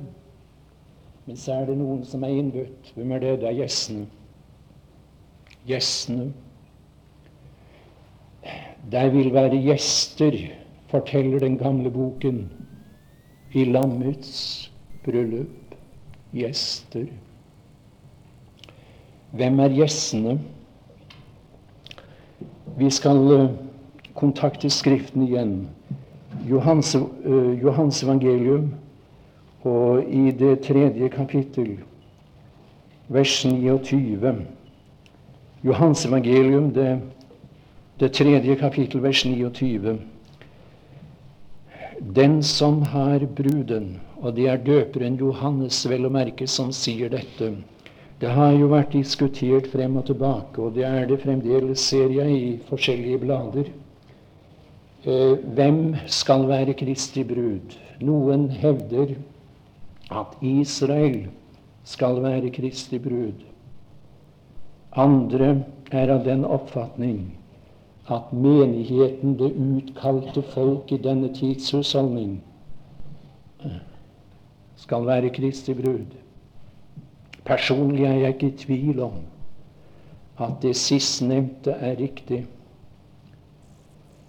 Men 1.25 1.37
så 1.37 1.53
er 1.53 1.69
det 1.69 1.77
noen 1.79 2.03
som 2.05 2.23
er 2.23 2.35
innbudt. 2.35 2.91
Hvem 2.97 3.13
er 3.15 3.23
det? 3.23 3.37
Det 3.41 3.47
er 3.49 3.59
gjestene. 3.61 4.05
Gjestene. 5.65 6.27
Der 8.91 9.09
vil 9.09 9.31
være 9.33 9.57
gjester, 9.63 10.35
forteller 10.91 11.39
den 11.39 11.57
gamle 11.57 11.89
boken 11.89 12.43
i 13.55 13.63
lammets 13.65 14.71
bryllup 15.05 15.75
gjester. 16.35 17.07
Hvem 19.35 19.59
er 19.59 19.75
gjestene? 19.75 20.39
Vi 22.75 22.89
skal 22.91 23.17
uh, 23.31 23.45
kontakte 24.15 24.69
Skriften 24.69 25.23
igjen. 25.23 25.53
Johans, 26.49 26.95
uh, 26.95 27.53
Johans, 27.61 28.03
evangelium 28.03 28.73
og 29.63 30.03
i 30.03 30.31
det 30.35 30.59
tredje 30.67 31.09
kapittel, 31.09 31.77
vers 33.07 33.45
29. 33.45 34.35
Johans 35.63 36.05
evangelium, 36.05 36.69
det, 36.73 36.99
det 37.99 38.11
tredje 38.13 38.55
kapittel, 38.55 39.03
vers 39.03 39.25
29. 39.25 39.97
Den 41.99 42.43
som 42.43 42.81
har 42.81 43.23
bruden, 43.37 44.01
og 44.19 44.35
det 44.35 44.49
er 44.51 44.59
døperen 44.59 45.15
Johannes 45.19 45.77
vel 45.87 46.07
å 46.07 46.11
merke 46.11 46.47
som 46.47 46.73
sier 46.75 47.11
dette. 47.13 47.53
Det 48.19 48.31
har 48.31 48.51
jo 48.55 48.67
vært 48.71 48.95
diskutert 48.95 49.69
frem 49.71 49.95
og 49.99 50.07
tilbake, 50.09 50.59
og 50.59 50.75
det 50.75 50.83
er 50.87 51.07
det 51.07 51.21
fremdeles, 51.23 51.79
ser 51.79 52.11
jeg, 52.11 52.35
i 52.35 52.51
forskjellige 52.67 53.21
blader. 53.23 53.71
Eh, 55.05 55.35
hvem 55.55 55.95
skal 56.07 56.47
være 56.49 56.75
Kristi 56.79 57.23
brud? 57.27 57.75
Noen 58.03 58.49
hevder 58.51 59.15
at 60.11 60.35
Israel 60.43 61.25
skal 61.87 62.19
være 62.23 62.51
Kristi 62.55 62.99
brud. 62.99 63.43
Andre 64.95 65.63
er 65.91 66.11
av 66.11 66.23
den 66.27 66.43
oppfatning 66.47 67.35
at 68.09 68.33
menigheten, 68.33 69.39
det 69.39 69.51
utkalte 69.53 70.41
folk 70.41 70.91
i 70.91 70.97
denne 70.97 71.33
tids 71.33 71.73
skal 74.75 75.05
være 75.05 75.29
Kristi 75.33 75.73
brud. 75.73 76.05
Personlig 77.45 78.05
er 78.05 78.13
jeg 78.13 78.33
ikke 78.33 78.47
i 78.47 78.57
tvil 78.57 78.99
om 78.99 79.13
at 80.39 80.57
det 80.61 80.75
sistnevnte 80.75 81.71
er 81.71 81.95
riktig. 81.99 82.45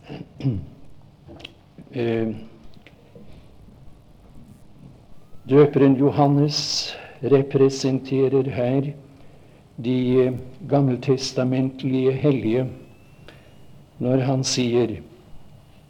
Eh, 1.96 2.28
døperen 5.48 5.94
Johannes 5.96 6.58
representerer 7.22 8.50
her 8.50 8.90
de 9.84 10.38
gammeltestamentlige 10.68 12.12
hellige 12.12 12.66
når 14.02 14.24
han 14.28 14.44
sier 14.44 14.98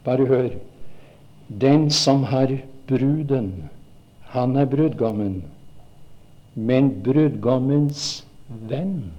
Bare 0.07 0.25
hør. 0.27 0.49
Den 1.47 1.89
som 1.91 2.23
har 2.23 2.51
bruden, 2.87 3.69
han 4.31 4.55
er 4.55 4.65
brudgommen. 4.65 5.43
Men 6.55 6.89
brudgommens 7.03 8.25
venn 8.47 9.11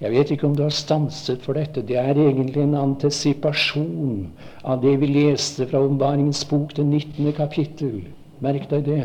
Jeg 0.00 0.10
vet 0.12 0.30
ikke 0.34 0.46
om 0.46 0.56
du 0.56 0.62
har 0.62 0.74
stanset 0.74 1.42
for 1.42 1.56
dette. 1.56 1.80
Det 1.80 1.96
er 1.96 2.18
egentlig 2.18 2.60
en 2.62 2.74
antisipasjon 2.76 4.26
av 4.64 4.82
det 4.82 4.98
vi 5.00 5.06
leste 5.06 5.64
fra 5.70 5.80
Åpenbaringens 5.80 6.42
bok, 6.50 6.74
det 6.76 6.84
19. 6.84 7.32
kapittel. 7.32 8.02
Merk 8.44 8.66
deg 8.68 8.84
det. 8.84 9.04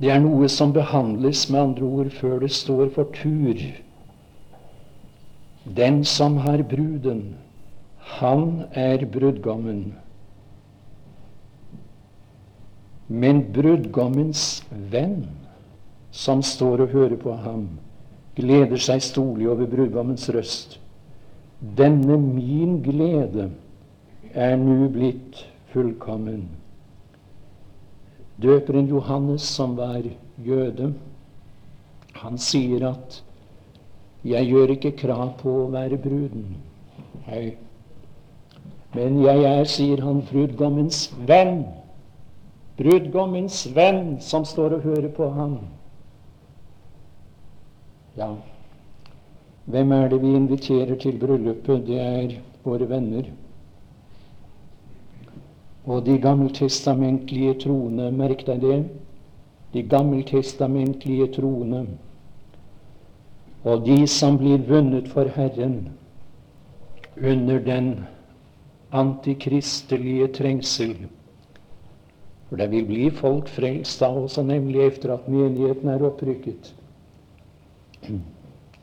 Det 0.00 0.10
er 0.10 0.22
noe 0.24 0.48
som 0.48 0.72
behandles, 0.72 1.44
med 1.50 1.60
andre 1.60 1.84
ord, 1.84 2.10
før 2.10 2.40
det 2.42 2.50
står 2.56 2.88
for 2.94 3.12
tur. 3.14 3.62
Den 5.76 6.04
som 6.04 6.36
har 6.36 6.62
bruden, 6.62 7.36
han 7.98 8.64
er 8.72 9.04
brudgommen. 9.04 9.94
Men 13.08 13.42
brudgommens 13.52 14.62
venn, 14.70 15.26
som 16.10 16.42
står 16.42 16.84
og 16.86 16.94
hører 16.94 17.16
på 17.20 17.34
ham, 17.36 17.66
gleder 18.36 18.80
seg 18.80 19.02
storlig 19.04 19.48
over 19.50 19.68
brudgommens 19.68 20.28
røst. 20.32 20.78
Denne 21.60 22.16
min 22.20 22.78
glede 22.84 23.50
er 24.32 24.56
nu 24.56 24.88
blitt 24.92 25.44
fullkommen. 25.72 26.46
Døperen 28.38 28.88
Johannes, 28.88 29.42
som 29.42 29.74
var 29.76 30.04
jøde, 30.44 30.92
han 32.18 32.38
sier 32.38 32.86
at 32.92 33.22
'jeg 34.24 34.46
gjør 34.46 34.70
ikke 34.74 34.96
krav 34.96 35.38
på 35.38 35.50
å 35.64 35.70
være 35.70 35.96
bruden'. 35.96 36.56
Nei. 37.28 37.56
Men 38.94 39.22
jeg 39.22 39.44
er, 39.44 39.64
sier 39.64 40.00
han, 40.00 40.22
brudgommens 40.32 41.12
venn. 41.26 41.66
Brudgommens 42.78 43.66
venn 43.74 44.20
som 44.20 44.44
står 44.44 44.78
og 44.78 44.82
hører 44.82 45.08
på 45.08 45.28
ham. 45.30 45.58
Ja, 48.16 48.32
hvem 49.68 49.92
er 49.92 50.08
det 50.08 50.22
vi 50.22 50.34
inviterer 50.34 50.96
til 50.96 51.18
bryllupet? 51.20 51.86
Det 51.86 52.00
er 52.00 52.38
våre 52.64 52.88
venner. 52.88 53.26
Og 55.86 56.06
de 56.06 56.18
gammeltestamentlige 56.18 57.54
troende, 57.64 58.10
merk 58.12 58.46
deg 58.46 58.64
det, 58.64 58.78
de 59.72 59.82
gammeltestamentlige 59.82 61.28
troende 61.36 61.84
og 63.64 63.86
de 63.86 64.06
som 64.06 64.38
blir 64.38 64.62
vunnet 64.68 65.08
for 65.10 65.30
Herren 65.34 65.88
under 67.18 67.58
den 67.58 67.88
antikristelige 68.92 70.28
trengsel. 70.32 70.94
For 72.48 72.56
det 72.56 72.70
vil 72.70 72.86
bli 72.86 73.08
folk 73.10 73.48
frelst 73.52 74.00
da 74.00 74.08
også, 74.08 74.42
nemlig 74.42 74.86
etter 74.86 75.12
at 75.18 75.28
menigheten 75.28 75.90
er 75.92 76.04
opprykket. 76.06 76.72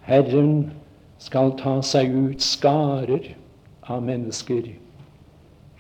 Herren 0.06 0.72
skal 1.18 1.56
ta 1.58 1.80
seg 1.82 2.12
ut 2.14 2.44
skarer 2.44 3.32
av 3.90 4.04
mennesker 4.06 4.76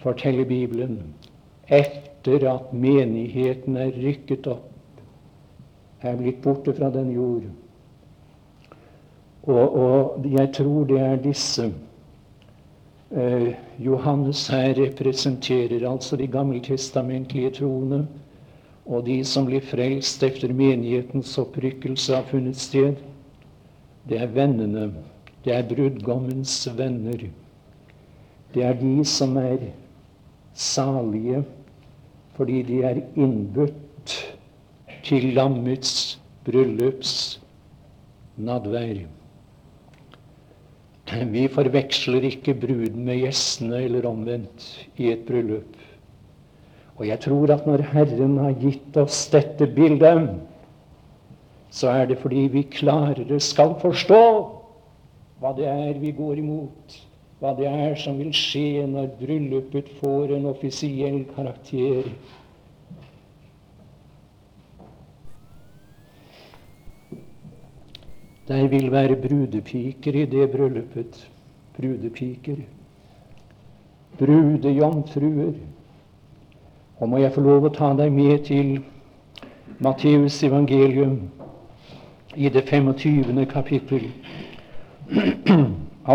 forteller 0.05 0.45
Bibelen, 0.45 0.99
etter 1.67 2.45
at 2.49 2.73
menigheten 2.73 3.77
er 3.81 3.93
rykket 3.97 4.47
opp, 4.51 4.71
er 6.05 6.17
blitt 6.19 6.43
borte 6.43 6.75
fra 6.77 6.91
den 6.93 7.09
jord. 7.15 7.47
Og, 9.45 9.75
og 9.75 10.25
jeg 10.25 10.49
tror 10.53 10.85
det 10.89 10.99
er 10.99 11.15
disse 11.21 11.67
eh, 13.11 13.51
Johannes 13.79 14.47
her 14.47 14.73
representerer, 14.79 15.89
altså 15.91 16.15
de 16.15 16.27
gammeltestamentlige 16.27 17.49
troende, 17.59 18.07
og 18.85 19.05
de 19.05 19.19
som 19.25 19.45
blir 19.45 19.61
frelst 19.65 20.23
etter 20.25 20.53
menighetens 20.53 21.37
opprykkelse 21.41 22.15
har 22.15 22.25
funnet 22.29 22.57
sted. 22.57 22.97
Det 24.09 24.21
er 24.21 24.33
vennene. 24.33 24.91
Det 25.45 25.53
er 25.53 25.67
brudgommens 25.69 26.67
venner. 26.77 27.27
Det 28.53 28.63
er 28.63 28.73
de 28.81 29.05
som 29.05 29.37
er 29.37 29.57
salige 30.53 31.43
fordi 32.35 32.61
de 32.67 32.81
er 32.83 32.97
innbudt 33.15 34.13
til 35.03 35.29
lammets 35.33 36.19
bryllups 36.45 37.39
nadvær. 38.37 39.05
Vi 41.05 41.45
forveksler 41.53 42.25
ikke 42.31 42.55
bruden 42.57 43.05
med 43.05 43.21
gjestene 43.21 43.83
eller 43.85 44.07
omvendt 44.09 44.65
i 44.97 45.11
et 45.13 45.25
bryllup. 45.27 45.77
Og 46.97 47.07
jeg 47.07 47.19
tror 47.25 47.51
at 47.53 47.67
når 47.67 47.83
Herren 47.91 48.37
har 48.41 48.55
gitt 48.59 48.97
oss 48.97 49.25
dette 49.29 49.67
bildet, 49.67 50.29
så 51.69 51.91
er 51.91 52.09
det 52.09 52.21
fordi 52.21 52.47
vi 52.53 52.63
klarere 52.71 53.39
skal 53.43 53.75
forstå 53.81 54.21
hva 55.41 55.51
det 55.57 55.67
er 55.67 55.99
vi 55.99 56.13
går 56.15 56.39
imot 56.39 56.95
hva 57.41 57.51
det 57.57 57.67
er 57.67 57.95
som 57.99 58.17
vil 58.17 58.31
skje 58.33 58.85
når 58.87 59.11
bryllupet 59.19 59.89
får 59.99 60.31
en 60.37 60.47
offisiell 60.49 61.25
karakter. 61.35 62.07
Der 68.47 68.67
vil 68.67 68.91
være 68.91 69.15
brudepiker 69.15 70.13
i 70.13 70.25
det 70.25 70.51
bryllupet. 70.51 71.31
Brudepiker. 71.77 72.55
Brudejomfruer. 74.17 75.53
Og 76.97 77.09
må 77.09 77.17
jeg 77.17 77.33
få 77.33 77.41
lov 77.41 77.65
å 77.65 77.71
ta 77.73 77.89
deg 77.97 78.13
med 78.13 78.45
til 78.45 78.77
Matteus 79.79 80.37
evangelium 80.43 81.17
i 82.35 82.49
det 82.49 82.63
25. 82.69 83.45
kapittel. 83.45 84.11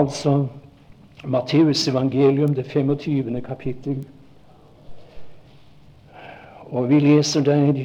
altså 0.01 0.47
Matteus 1.25 1.89
evangelium, 1.89 2.55
det 2.55 2.67
25. 2.67 3.41
kapittel. 3.41 4.07
Og 6.71 6.89
vi 6.89 7.01
leser 7.01 7.43
der 7.43 7.83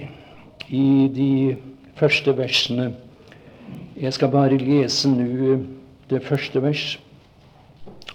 i 0.70 1.10
de 1.16 1.58
første 1.96 2.38
versene 2.38 2.94
Jeg 4.02 4.14
skal 4.14 4.32
bare 4.32 4.58
lese 4.58 5.10
nå 5.10 5.58
det 6.10 6.24
første 6.24 6.62
vers, 6.62 7.00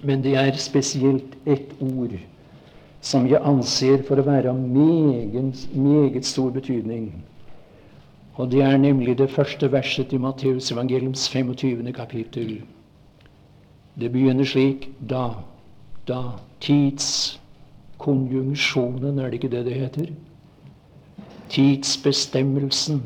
men 0.02 0.24
det 0.24 0.36
er 0.36 0.56
spesielt 0.56 1.36
ett 1.46 1.72
ord 1.80 2.18
som 3.00 3.26
jeg 3.28 3.40
anser 3.44 4.02
for 4.04 4.16
å 4.20 4.22
være 4.26 4.48
av 4.52 4.58
meget, 4.60 5.68
meget 5.72 6.26
stor 6.28 6.50
betydning. 6.52 7.24
Og 8.36 8.50
det 8.52 8.62
er 8.64 8.76
nemlig 8.76 9.18
det 9.18 9.30
første 9.32 9.72
verset 9.72 10.12
i 10.12 10.18
Matteus 10.20 10.72
evangeliums 10.72 11.28
25. 11.28 11.92
kapittel. 11.96 12.62
Det 14.00 14.12
begynner 14.12 14.44
slik 14.44 14.88
da. 15.00 15.30
Da. 16.08 16.22
Tidskonjunksjonen, 16.60 19.18
er 19.18 19.24
det 19.24 19.34
ikke 19.40 19.56
det 19.56 19.64
det 19.64 19.74
heter? 19.74 20.06
Tidsbestemmelsen. 21.48 23.02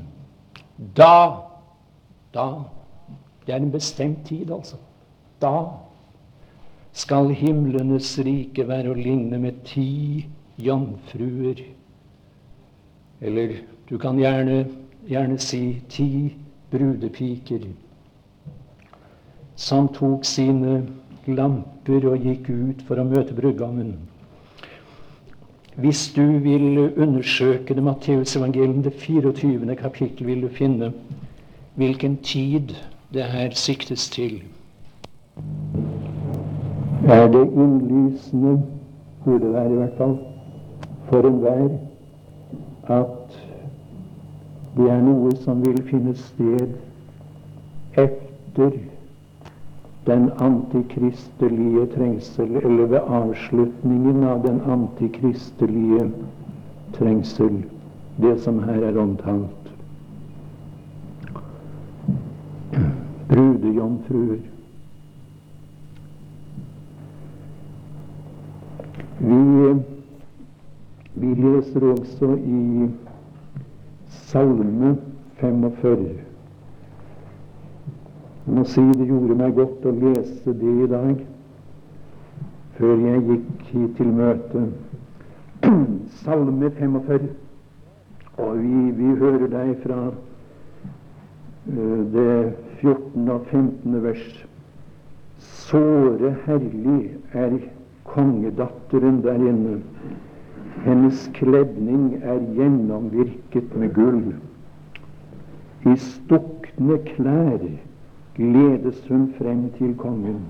Da. 0.97 1.44
Da. 2.35 2.49
Det 3.47 3.55
er 3.55 3.61
en 3.63 3.73
bestemt 3.73 4.27
tid, 4.27 4.51
altså. 4.51 4.77
Da 5.43 5.55
skal 6.93 7.35
himlenes 7.35 8.15
rike 8.25 8.67
være 8.69 8.93
å 8.93 8.99
ligne 8.99 9.39
med 9.43 9.65
ti 9.67 10.25
jomfruer. 10.63 11.63
Eller 13.21 13.59
du 13.89 13.97
kan 13.99 14.19
gjerne, 14.19 14.65
gjerne 15.09 15.39
si 15.43 15.81
ti 15.91 16.09
brudepiker 16.71 17.67
som 19.57 19.89
tok 19.95 20.25
sine 20.27 20.81
lamper 21.27 22.09
og 22.11 22.27
gikk 22.27 22.51
ut 22.51 22.83
for 22.87 22.99
å 22.99 23.07
møte 23.07 23.37
brudgommen. 23.37 23.95
Hvis 25.75 26.07
du 26.15 26.39
vil 26.43 26.79
undersøke 26.95 27.75
det 27.75 27.83
Matteusevangeliet, 27.83 28.85
det 28.85 28.95
24. 29.03 29.77
kapittel, 29.79 30.27
vil 30.27 30.45
du 30.47 30.49
finne 30.49 30.93
hvilken 31.75 32.17
tid 32.17 32.75
det 33.15 33.23
her 33.23 33.51
siktes 33.51 34.11
til. 34.11 34.43
Er 37.09 37.27
det 37.27 37.53
innlysende, 37.53 38.63
burde 39.25 39.45
det 39.45 39.53
være 39.53 39.73
i 39.73 39.75
hvert 39.75 39.97
fall, 39.97 40.19
for 41.05 41.29
enhver 41.29 41.69
at 42.87 43.41
det 44.77 44.91
er 44.91 45.03
noe 45.03 45.31
som 45.45 45.61
vil 45.67 45.83
finne 45.87 46.15
sted 46.19 46.73
etter 47.99 48.79
den 50.07 50.31
antikristelige 50.39 51.87
trengsel, 51.95 52.57
eller 52.57 52.87
ved 52.87 52.99
avslutningen 53.19 54.25
av 54.25 54.43
den 54.47 54.61
antikristelige 54.61 56.11
trengsel, 56.99 57.63
det 58.21 58.41
som 58.41 58.63
her 58.63 58.83
er 58.91 58.99
omtalt. 59.01 59.64
Brudejomfruer. 63.35 64.43
Vi, 69.19 69.41
vi 71.15 71.35
leser 71.35 71.89
også 71.93 72.35
i 72.37 72.91
Salme 74.29 74.97
45 75.41 76.25
jeg 78.47 78.55
må 78.55 78.63
si 78.69 78.83
det 78.93 79.07
gjorde 79.09 79.35
meg 79.41 79.55
godt 79.57 79.87
å 79.89 79.91
lese 79.97 80.53
det 80.61 80.73
i 80.85 80.89
dag 80.93 81.21
før 82.77 82.99
jeg 83.01 83.23
gikk 83.29 83.63
hit 83.71 83.95
til 83.97 84.11
møtet. 84.13 84.75
Salme 86.21 86.69
45. 86.77 87.25
Og 88.45 88.59
vi, 88.59 88.83
vi 88.99 89.15
hører 89.23 89.47
deg 89.49 89.73
fra 89.87 89.99
uh, 90.11 92.01
det 92.13 92.35
14. 92.81 93.29
og 93.29 93.47
15. 93.51 94.03
vers. 94.03 94.47
Såre 95.39 96.35
herlig 96.47 97.11
er 97.33 97.59
kongedatteren 98.05 99.23
der 99.25 99.35
inne. 99.35 99.79
Hennes 100.85 101.31
kledning 101.35 102.19
er 102.23 102.43
gjennomvirket 102.57 103.77
med 103.77 103.95
gull. 103.95 104.35
I 105.85 105.97
stukne 106.01 106.99
klær 107.07 107.65
gledes 108.37 109.01
hun 109.09 109.29
frem 109.39 109.71
til 109.79 109.95
kongen. 109.97 110.41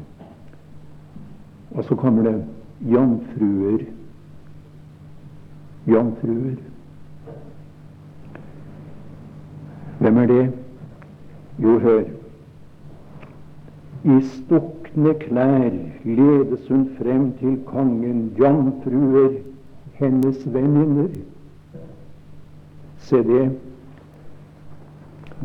Og 1.75 1.85
så 1.85 1.95
kommer 1.95 2.23
det 2.23 2.45
jomfruer. 2.91 3.87
Jomfruer. 5.87 6.57
Hvem 9.99 10.17
er 10.19 10.27
det? 10.27 10.64
Jo, 11.63 11.79
hør. 11.79 12.05
I 14.05 14.21
stukne 14.21 15.15
klær 15.15 15.71
ledes 16.05 16.69
hun 16.69 16.89
frem 16.99 17.33
til 17.39 17.59
kongen, 17.67 18.33
jomfruer, 18.39 19.39
hennes 19.95 20.55
venninner. 20.55 21.09
Se 22.99 23.17
det. 23.17 23.51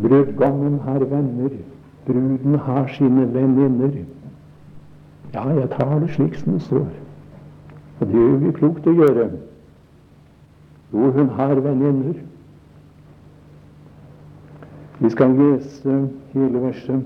Brudgommen 0.02 0.80
har 0.80 1.00
venner, 1.00 1.50
bruden 2.06 2.56
har 2.56 2.88
sine 2.88 3.34
venninner. 3.34 3.92
Ja, 5.34 5.50
jeg 5.50 5.70
tar 5.70 6.00
det 6.00 6.10
slik 6.10 6.36
som 6.36 6.54
det 6.54 6.62
står. 6.62 6.88
Og 8.00 8.08
det 8.08 8.16
gjør 8.16 8.38
vi 8.44 8.52
klokt 8.52 8.88
å 8.88 8.96
gjøre. 8.96 9.30
Jo, 10.94 11.12
hun 11.12 11.30
har 11.38 11.62
venninner. 11.64 12.18
Vi 15.00 15.10
skal 15.10 15.30
lese 15.30 16.10
hele 16.34 16.62
verset. 16.62 17.04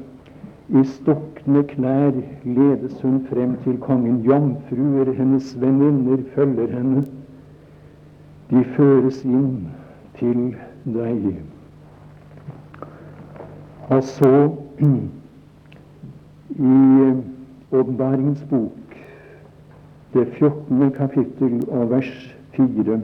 I 0.69 0.84
stukne 0.84 1.63
knær 1.63 2.12
ledes 2.43 3.01
hun 3.01 3.27
frem 3.29 3.56
til 3.63 3.77
kongen. 3.77 4.23
Jomfruer, 4.25 5.13
hennes 5.13 5.62
venninner, 5.62 6.17
følger 6.36 6.67
henne. 6.73 7.03
De 8.49 8.63
føres 8.75 9.25
inn 9.25 9.67
til 10.17 10.56
deg. 10.86 11.36
Og 13.93 14.03
så 14.03 14.49
i 14.79 14.86
Åpenbaringens 17.73 18.45
bok, 18.49 18.97
det 20.13 20.27
14. 20.39 20.91
kapittel 20.97 21.69
og 21.69 21.89
vers 21.89 22.36
4. 22.56 23.01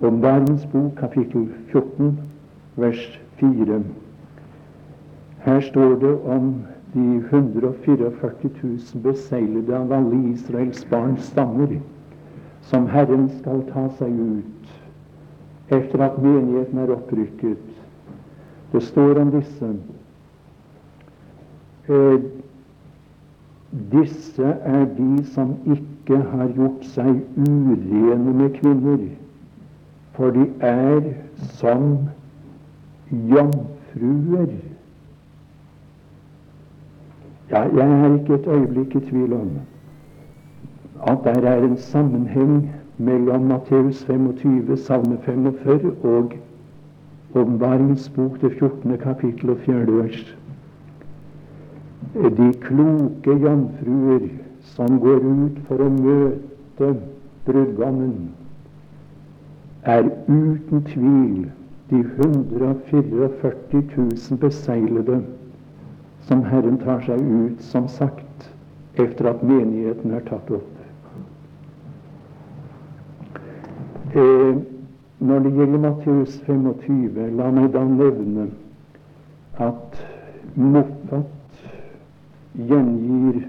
Åpenbaringens 0.00 0.66
bok, 0.72 0.92
kapittel 1.00 1.48
14, 1.72 2.18
vers 2.76 3.06
4. 3.06 3.27
Her 5.38 5.60
står 5.60 5.94
det 5.94 6.14
om 6.24 6.62
de 6.94 7.16
144 7.16 8.10
000 8.62 9.02
beseglede 9.02 9.76
av 9.76 9.92
alle 9.92 10.30
Israels 10.32 10.86
barns 10.90 11.24
stammer, 11.24 11.78
som 12.62 12.86
Herren 12.86 13.28
skal 13.38 13.62
ta 13.72 13.86
seg 13.98 14.10
ut 14.10 14.74
etter 15.68 16.02
at 16.02 16.18
menigheten 16.22 16.78
er 16.80 16.90
opprykket. 16.96 17.62
Det 18.72 18.82
står 18.82 19.20
om 19.20 19.30
disse. 19.30 19.70
Eh, 21.88 22.20
disse 23.92 24.52
er 24.64 24.84
de 24.96 25.24
som 25.34 25.54
ikke 25.68 26.22
har 26.32 26.48
gjort 26.56 26.84
seg 26.94 27.20
urene 27.36 28.34
med 28.34 28.54
kvinner, 28.56 29.08
for 30.16 30.32
de 30.34 30.48
er 30.64 31.12
som 31.60 32.08
jomfruer. 33.10 34.52
Ja, 37.50 37.62
jeg 37.62 38.00
er 38.00 38.14
ikke 38.14 38.34
et 38.34 38.46
øyeblikk 38.46 38.94
i 38.94 39.00
tvil 39.00 39.32
om 39.32 39.50
at 41.06 41.18
der 41.24 41.48
er 41.48 41.62
en 41.64 41.76
sammenheng 41.76 42.70
mellom 42.98 43.40
Matteus 43.40 44.04
25, 44.04 44.76
Salme 44.76 45.18
45 45.22 45.92
og 46.02 46.32
Åpenbaringens 47.34 48.08
bok, 48.08 48.40
det 48.40 48.52
14. 48.58 48.98
kapittel 48.98 49.50
og 49.50 49.56
4. 49.58 49.74
vers. 49.74 50.36
De 52.14 52.52
kloke 52.60 53.30
jomfruer 53.42 54.28
som 54.62 55.00
går 55.00 55.16
ut 55.16 55.58
for 55.68 55.84
å 55.84 55.88
møte 55.92 56.88
brudgommen, 57.46 58.30
er 59.84 60.08
uten 60.28 60.82
tvil 60.88 61.50
de 61.90 61.96
144 61.96 63.82
000 63.96 64.38
beseglede 64.40 65.22
som 66.28 66.42
Herren 66.44 66.76
tar 66.78 67.00
seg 67.06 67.20
ut, 67.20 67.62
som 67.64 67.88
sagt, 67.88 68.50
etter 69.00 69.30
at 69.30 69.42
menigheten 69.42 70.12
er 70.12 70.24
tatt 70.28 70.50
opp. 70.52 70.74
Eh, 74.12 74.58
når 75.18 75.38
det 75.44 75.52
gjelder 75.56 75.78
Matteus 75.82 76.36
25, 76.46 77.30
la 77.38 77.48
meg 77.52 77.72
da 77.72 77.84
nevne 77.84 78.50
at 79.58 79.96
Moffat 80.54 81.64
gjengir 82.54 83.40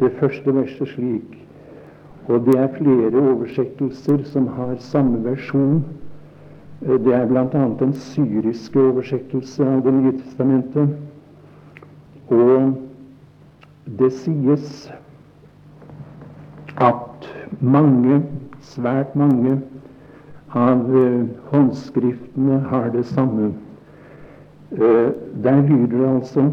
det 0.00 0.12
første 0.20 0.54
verset 0.54 0.92
slik, 0.94 1.34
og 2.28 2.44
det 2.46 2.56
er 2.60 2.70
flere 2.76 3.24
oversettelser 3.32 4.22
som 4.30 4.46
har 4.56 4.76
samme 4.84 5.20
versjon. 5.24 5.82
Eh, 6.82 7.04
det 7.04 7.14
er 7.14 7.26
bl.a. 7.26 7.44
den 7.78 7.92
syriske 7.92 8.80
oversettelse 8.80 9.66
av 9.66 9.82
Det 9.84 9.94
nye 9.94 10.12
testamentet 10.18 10.96
og 12.30 12.76
det 13.98 14.12
sies 14.14 14.90
at 16.80 17.26
mange, 17.60 18.22
svært 18.62 19.16
mange, 19.18 19.58
av 20.54 20.86
uh, 20.90 21.26
håndskriftene 21.50 22.58
har 22.70 22.88
det 22.94 23.04
samme. 23.06 23.52
Uh, 24.72 25.10
der 25.44 25.60
lyder 25.62 25.96
det 25.98 26.08
altså 26.08 26.48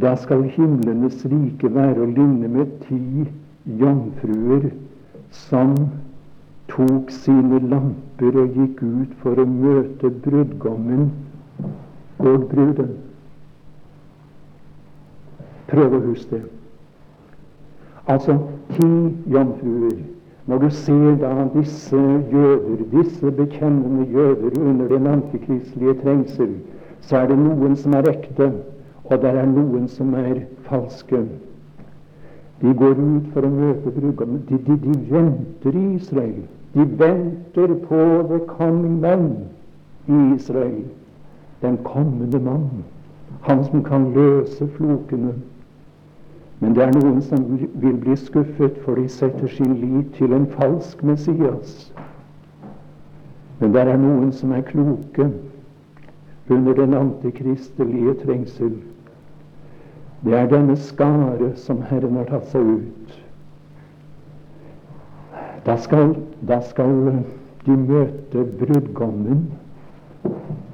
da 0.00 0.14
skal 0.16 0.42
himlenes 0.42 1.24
rike 1.28 1.68
være 1.74 2.00
å 2.00 2.08
ligne 2.08 2.48
med 2.48 2.70
ti 2.86 3.26
jomfruer 3.80 4.70
som 5.30 5.74
tok 6.68 7.10
sine 7.10 7.58
lamper 7.68 8.38
og 8.42 8.56
gikk 8.58 8.82
ut 8.82 9.14
for 9.22 9.38
å 9.38 9.46
møte 9.48 10.10
brudgommen 10.24 11.10
og 12.22 12.48
bruden. 12.52 12.96
Prøv 15.72 15.98
å 15.98 16.02
huske 16.06 16.38
det. 16.38 16.48
Altså 18.10 18.38
ti 18.74 18.88
jomfruer. 19.30 20.00
Når 20.46 20.58
du 20.58 20.70
ser 20.74 21.14
da 21.22 21.44
disse 21.54 21.96
jøder, 22.32 22.80
disse 22.90 23.30
bekjennende 23.30 24.08
jøder 24.10 24.58
under 24.60 24.88
den 24.88 25.06
antikristelige 25.06 25.94
trengsel, 26.02 26.56
så 27.00 27.16
er 27.16 27.30
det 27.30 27.38
noen 27.38 27.76
som 27.78 27.94
er 27.94 28.08
ekte, 28.10 28.50
og 29.04 29.22
det 29.22 29.30
er 29.30 29.46
noen 29.46 29.86
som 29.88 30.14
er 30.18 30.42
falske. 30.66 31.22
De 32.62 32.74
går 32.74 32.90
ut 32.90 33.30
for 33.34 33.42
å 33.42 33.50
møte 33.50 33.90
brudgommen. 33.90 34.42
De, 34.46 34.58
de, 34.62 34.76
de, 34.84 34.92
venter 35.10 35.74
i 35.74 35.86
Israel. 35.96 36.44
De 36.72 36.84
venter 36.98 37.74
på 37.88 38.02
the 38.30 38.38
coming 38.46 39.00
man 39.02 39.32
i 40.06 40.34
Israel. 40.36 40.84
Den 41.62 41.80
kommende 41.84 42.38
mann. 42.38 42.84
Han 43.48 43.64
som 43.64 43.82
kan 43.82 44.12
løse 44.14 44.68
flokene. 44.76 45.34
Men 46.62 46.76
det 46.78 46.84
er 46.84 46.94
noen 46.94 47.18
som 47.26 47.42
vil 47.58 47.96
bli 47.98 48.14
skuffet, 48.16 48.78
for 48.84 48.94
de 48.94 49.08
setter 49.10 49.50
sin 49.50 49.74
lit 49.80 50.14
til 50.14 50.30
en 50.32 50.46
falsk 50.54 51.02
Messias. 51.02 51.90
Men 53.58 53.74
det 53.74 53.82
er 53.82 53.98
noen 53.98 54.30
som 54.34 54.54
er 54.54 54.62
kloke 54.70 55.26
under 56.50 56.78
den 56.78 56.94
antikristelige 56.94 58.14
trengsel. 58.22 58.76
Det 60.24 60.34
er 60.34 60.46
denne 60.46 60.76
skare 60.76 61.56
som 61.56 61.82
Herren 61.82 62.16
har 62.16 62.28
tatt 62.30 62.46
seg 62.52 62.62
ut. 62.62 63.14
Da 65.66 65.76
skal, 65.82 66.14
da 66.48 66.60
skal 66.66 66.94
de 67.66 67.76
møte 67.76 68.44
brudgommen 68.60 69.48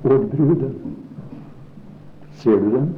og 0.04 0.28
bruden. 0.34 0.96
Ser 2.32 2.60
du 2.60 2.70
dem? 2.76 2.88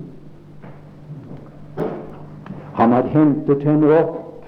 Han 2.74 2.92
har 2.92 3.06
hentet 3.14 3.62
henne 3.62 3.94
opp 4.00 4.44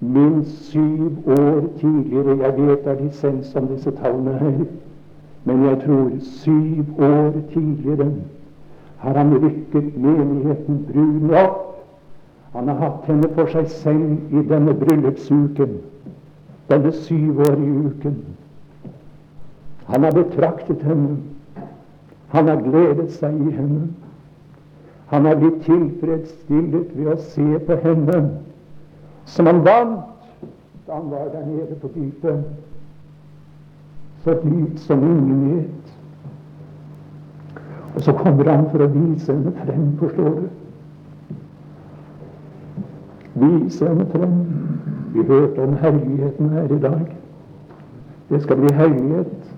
minst 0.00 0.70
syv 0.70 1.28
år 1.32 1.60
tidligere. 1.80 2.38
Jeg 2.44 2.56
vet 2.60 2.84
det 2.84 2.92
er 2.92 3.00
dissens 3.00 3.56
om 3.56 3.68
disse 3.72 3.90
tallene 3.90 4.38
her, 4.38 4.64
men 5.44 5.64
jeg 5.64 5.80
tror 5.86 6.10
syv 6.20 7.00
år 7.00 7.32
tidligere 7.52 8.12
har 8.98 9.14
han 9.14 9.34
rykket 9.42 9.96
menigheten 9.96 10.86
brun 10.92 11.34
opp. 11.34 11.62
Han 12.52 12.68
har 12.68 12.80
hatt 12.80 13.06
henne 13.10 13.28
for 13.36 13.52
seg 13.52 13.68
selv 13.68 14.32
i 14.32 14.42
denne 14.48 14.72
bryllupsuken, 14.80 15.76
denne 16.70 16.92
syvårige 17.04 17.90
uken. 17.90 18.16
Han 19.86 20.04
har 20.04 20.16
betraktet 20.16 20.82
henne. 20.82 21.18
Han 22.32 22.48
har 22.48 22.64
gledet 22.64 23.12
seg 23.18 23.36
i 23.36 23.52
henne. 23.54 23.86
Han 25.12 25.28
har 25.28 25.36
blitt 25.38 25.60
tilfredsstillet 25.68 26.96
ved 26.96 27.12
å 27.12 27.20
se 27.28 27.60
på 27.68 27.76
henne 27.84 28.20
som 29.26 29.46
han 29.46 29.62
vant 29.66 30.16
da 30.86 30.94
han 30.94 31.10
var 31.10 31.28
der 31.32 31.46
nede 31.46 31.74
på 31.82 31.88
dypet. 31.94 32.44
så 34.24 34.34
dypt 34.34 34.78
som 34.78 35.02
ingen 35.02 35.56
vet. 35.56 35.85
Og 37.96 38.02
så 38.02 38.12
kommer 38.12 38.50
han 38.50 38.66
for 38.70 38.84
å 38.84 38.90
vise 38.92 39.32
henne 39.32 39.52
frem, 39.56 39.84
forstår 40.00 40.34
du. 40.36 40.48
Vise 43.40 43.88
henne 43.88 44.04
frem. 44.12 44.34
Vi 45.14 45.24
hørte 45.30 45.64
om 45.64 45.78
herligheten 45.80 46.50
her 46.52 46.74
i 46.76 46.78
dag. 46.82 47.06
Det 48.28 48.42
skal 48.42 48.60
bli 48.60 48.74
herlighet. 48.74 49.54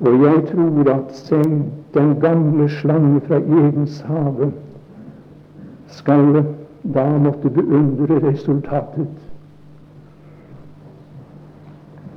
Og 0.00 0.22
jeg 0.22 0.44
tror 0.52 0.92
at 0.94 1.12
selv 1.16 1.60
den 1.94 2.14
gamle 2.20 2.68
slange 2.68 3.20
fra 3.26 3.36
Edens 3.42 4.00
hage 4.06 4.52
skal 5.86 6.44
da 6.94 7.08
måtte 7.18 7.50
beundre 7.50 8.22
resultatet. 8.28 9.18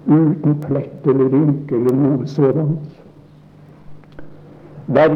Uten 0.06 0.60
plett 0.67 1.08
eller 1.08 1.34
rynke 1.34 1.76
eller 1.76 1.95
noe 1.95 2.28
sådant. 2.28 3.01
Der 4.88 5.15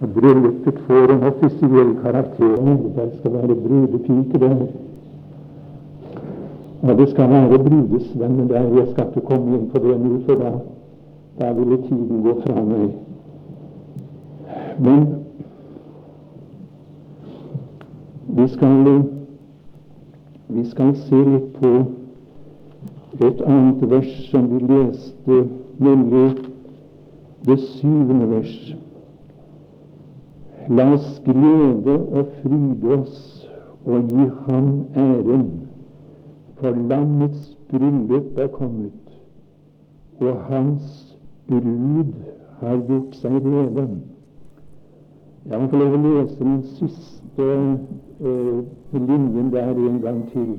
bryllupet 0.00 0.78
får 0.86 1.12
en 1.12 1.22
offisiell 1.22 1.96
karakter. 2.02 2.56
Det 2.96 3.12
skal 3.18 3.32
være 3.32 3.54
brudepike 3.54 4.38
der. 4.38 4.56
Og 6.82 6.98
det 6.98 7.08
skal 7.08 7.30
være 7.30 7.58
brudesvenner 7.58 8.46
der. 8.48 8.78
Jeg 8.78 8.88
skal 8.92 9.06
ikke 9.06 9.26
komme 9.26 9.58
inn 9.58 9.70
på 9.70 9.78
det 9.78 10.00
nå, 10.00 10.18
for 10.26 10.34
da, 10.34 10.50
da 11.40 11.52
ville 11.52 11.76
tiden 11.82 12.22
gå 12.22 12.40
fra 12.46 12.64
meg. 12.64 12.90
Men 14.78 15.06
vi 18.28 18.48
skal, 18.48 19.02
vi 20.48 20.64
skal 20.70 20.96
se 20.96 21.22
litt 21.24 21.56
på 21.60 21.72
et 23.26 23.40
annet 23.42 23.90
vers 23.90 24.12
som 24.30 24.46
vi 24.52 24.60
leste, 24.68 25.40
nemlig 25.78 26.36
det 27.46 27.58
syvende 27.58 28.30
vers. 28.30 28.76
La 30.68 30.92
oss 30.92 31.22
glede 31.24 31.94
og 31.96 32.26
fryde 32.42 32.98
oss 32.98 33.48
og 33.84 34.10
gi 34.10 34.28
Ham 34.46 34.68
æren 34.96 35.46
for 36.60 36.70
landets 36.70 37.58
bryllup 37.70 38.38
er 38.38 38.46
kommet, 38.46 38.92
og 40.20 40.40
hans 40.50 41.16
brud 41.48 42.12
har 42.60 42.76
gjort 42.88 43.16
seg 43.16 43.32
rede. 43.32 43.88
Jeg 45.48 45.60
må 45.60 45.68
få 45.70 45.80
lov 45.80 45.94
å 45.96 46.00
lese 46.02 46.38
den 46.42 46.62
siste 46.76 47.46
eh, 47.48 48.58
linjen 48.92 49.52
der 49.54 49.70
en 49.72 50.00
gang 50.02 50.24
til. 50.32 50.56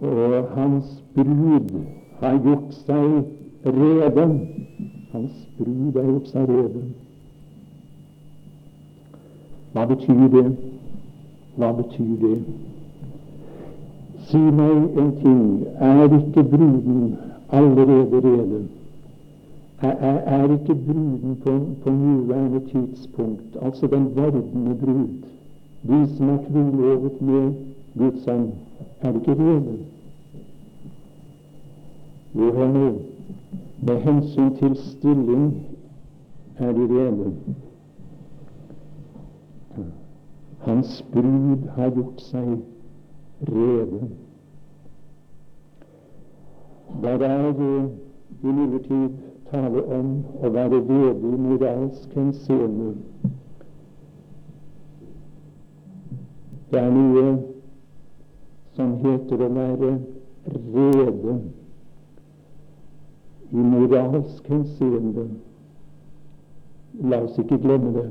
Og 0.00 0.54
hans 0.56 1.04
brud 1.14 1.74
har 2.22 2.40
gjort 2.42 2.72
seg 2.82 3.66
rede. 3.66 4.28
Hans 5.12 5.44
brud 5.58 6.00
har 6.00 6.08
gjort 6.10 6.32
seg 6.32 6.48
rede. 6.50 6.86
Hva 9.76 9.84
betyr 9.84 10.28
det? 10.32 10.56
Hva 11.60 11.68
betyr 11.76 12.12
det? 12.20 12.36
Si 14.28 14.38
meg 14.38 14.94
en 15.02 15.10
ting, 15.20 15.42
er 15.76 16.14
ikke 16.16 16.44
bruden 16.52 17.16
allerede 17.52 18.20
rede? 18.24 18.60
Er, 19.82 20.16
er 20.36 20.52
ikke 20.54 20.74
bruden 20.86 21.36
på, 21.44 21.58
på 21.82 21.90
nåværende 21.90 22.62
tidspunkt, 22.70 23.56
altså 23.62 23.86
den 23.86 24.08
vordende 24.16 24.74
brud, 24.80 25.06
de 25.82 26.16
som 26.16 26.28
er 26.28 26.38
trolovet 26.48 27.20
med 27.22 27.52
Guds 27.98 28.26
ånd, 28.28 28.48
er 29.00 29.12
det 29.12 29.20
ikke 29.20 29.42
rede? 29.42 29.76
Jo, 32.34 32.52
hør 32.52 32.72
nå, 32.72 32.88
med 33.82 34.00
hensyn 34.08 34.56
til 34.56 34.76
stilling 34.76 35.54
er 36.56 36.72
de 36.72 36.88
rede. 36.96 37.32
Hans 40.58 41.02
brud 41.12 41.68
har 41.76 41.90
gjort 41.90 42.20
seg 42.20 42.56
rede. 43.40 44.08
Der 47.02 47.18
er 47.28 47.52
det 47.52 47.90
imidlertid 48.42 49.08
tale 49.50 49.84
om 49.98 50.12
å 50.42 50.50
være 50.50 50.80
rede 50.88 51.32
i 51.32 51.40
moralsk 51.46 52.14
henseende. 52.14 52.94
Det 56.70 56.80
er 56.80 56.90
noe 56.90 57.26
som 58.76 58.96
heter 59.04 59.44
å 59.46 59.50
være 59.54 59.92
rede 60.74 61.36
i 63.52 63.66
moralsk 63.74 64.48
henseende. 64.50 65.28
La 67.06 67.22
oss 67.22 67.38
ikke 67.38 67.60
glemme 67.62 67.92
det. 67.94 68.08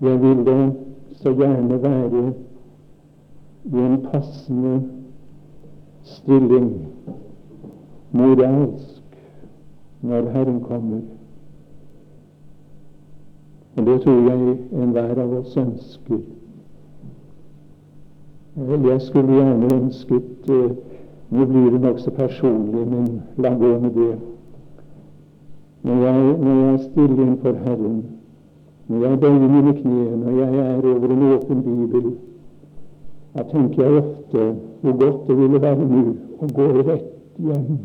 Jeg 0.00 0.22
vil 0.22 0.46
det 0.46 0.72
så 1.12 1.32
gjerne 1.34 1.82
være 1.82 2.32
i 3.64 3.78
en 3.78 4.06
passende 4.12 4.82
stilling 6.02 6.86
moralsk 8.10 9.18
når 10.00 10.30
Herren 10.30 10.60
kommer. 10.60 11.00
Og 13.76 13.86
det 13.86 14.00
tror 14.00 14.30
jeg 14.30 14.58
enhver 14.72 15.22
av 15.22 15.32
oss 15.38 15.56
ønsker. 15.56 16.20
Jeg 18.56 19.00
skulle 19.00 19.32
gjerne 19.32 19.74
ønsket 19.74 20.50
uh, 20.50 20.70
Nå 21.30 21.44
blir 21.46 21.70
det 21.70 21.78
nokså 21.80 22.10
personlig, 22.10 22.86
men 22.90 23.22
la 23.38 23.52
gå 23.54 23.68
med 23.78 23.90
det. 23.94 24.16
Når 25.82 26.00
jeg, 26.06 26.38
når 26.38 26.54
jeg 26.54 26.72
er 26.72 26.78
stille 26.78 27.22
innenfor 27.22 27.52
Herren, 27.52 28.00
når 28.90 29.06
jeg 29.06 29.20
bøyer 29.20 29.48
mine 29.48 29.72
kne, 29.72 30.16
når 30.16 30.30
jeg 30.30 30.54
er 30.58 30.76
over 30.94 31.12
en 31.14 31.22
åpen 31.22 31.62
bibel, 31.62 32.16
da 33.34 33.42
tenker 33.42 33.82
jeg 33.84 34.02
ofte 34.02 34.56
hvor 34.80 34.96
godt 34.98 35.28
det 35.28 35.36
ville 35.38 35.60
være 35.62 35.84
nå 35.90 36.00
å 36.42 36.48
gå 36.56 36.66
rett 36.88 37.04
hjem. 37.38 37.78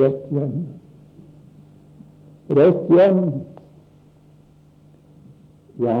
Rett 0.00 0.22
hjem. 0.32 0.54
Rett 2.56 2.88
hjem. 2.96 3.20
Ja, 5.84 5.98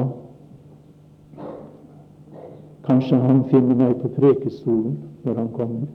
kanskje 2.88 3.20
han 3.20 3.44
finner 3.52 3.76
meg 3.84 3.96
på 4.00 4.14
prekestolen 4.16 4.98
når 5.26 5.40
han 5.42 5.52
kommer, 5.52 5.86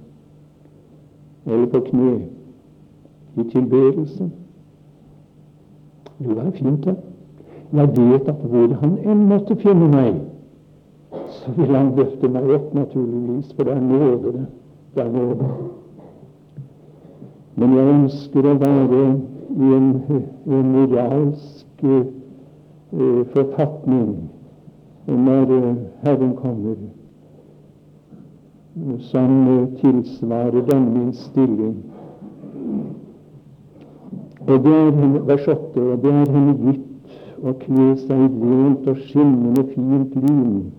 eller 1.48 1.70
på 1.74 1.86
kne 1.90 2.16
i 3.40 3.52
tilbedelse. 3.56 4.30
Jo, 6.20 6.36
det 6.36 6.46
er 6.46 6.58
fint, 6.60 6.84
det. 6.86 7.00
Jeg 7.74 7.90
vet 7.98 8.30
at 8.30 8.36
hvor 8.50 8.74
han 8.82 8.96
enn 9.06 9.26
måtte 9.30 9.56
finne 9.62 9.90
meg, 9.92 10.16
så 11.30 11.52
vil 11.58 11.76
han 11.76 11.92
løfte 11.98 12.30
meg 12.32 12.50
opp, 12.56 12.72
naturligvis, 12.74 13.52
for 13.54 13.70
det 13.70 13.76
er 13.76 13.84
nåde. 13.86 14.32
Det, 14.34 14.46
det 14.96 15.04
er 15.04 15.12
nåde. 15.14 15.50
Men 17.60 17.76
jeg 17.78 17.94
ønsker 17.94 18.50
å 18.50 18.56
være 18.64 19.04
i 19.50 19.72
en, 19.78 19.88
en 20.48 20.74
moralsk 20.74 21.86
eh, 21.86 23.22
forfatning 23.36 24.12
når 25.10 25.52
uh, 25.52 25.76
Herren 26.04 26.36
kommer, 26.38 26.76
som 29.00 29.48
uh, 29.48 29.80
tilsvarer 29.80 30.62
denne 30.70 30.92
min 30.94 31.14
stilling. 31.14 31.80
Og 34.48 34.64
det 34.64 34.76
er 34.76 34.92
henne, 34.92 35.28
vers 35.28 35.48
8, 35.48 35.82
og 35.82 36.04
det 36.04 36.14
er 36.14 36.32
henne 36.32 36.56
gitt 36.66 36.89
å 37.44 37.54
kle 37.62 37.88
seg 38.04 38.22
i 38.26 38.30
rent 38.52 38.88
og 38.92 39.02
skinnende 39.08 39.64
fint 39.74 40.16
lyn. 40.16 40.72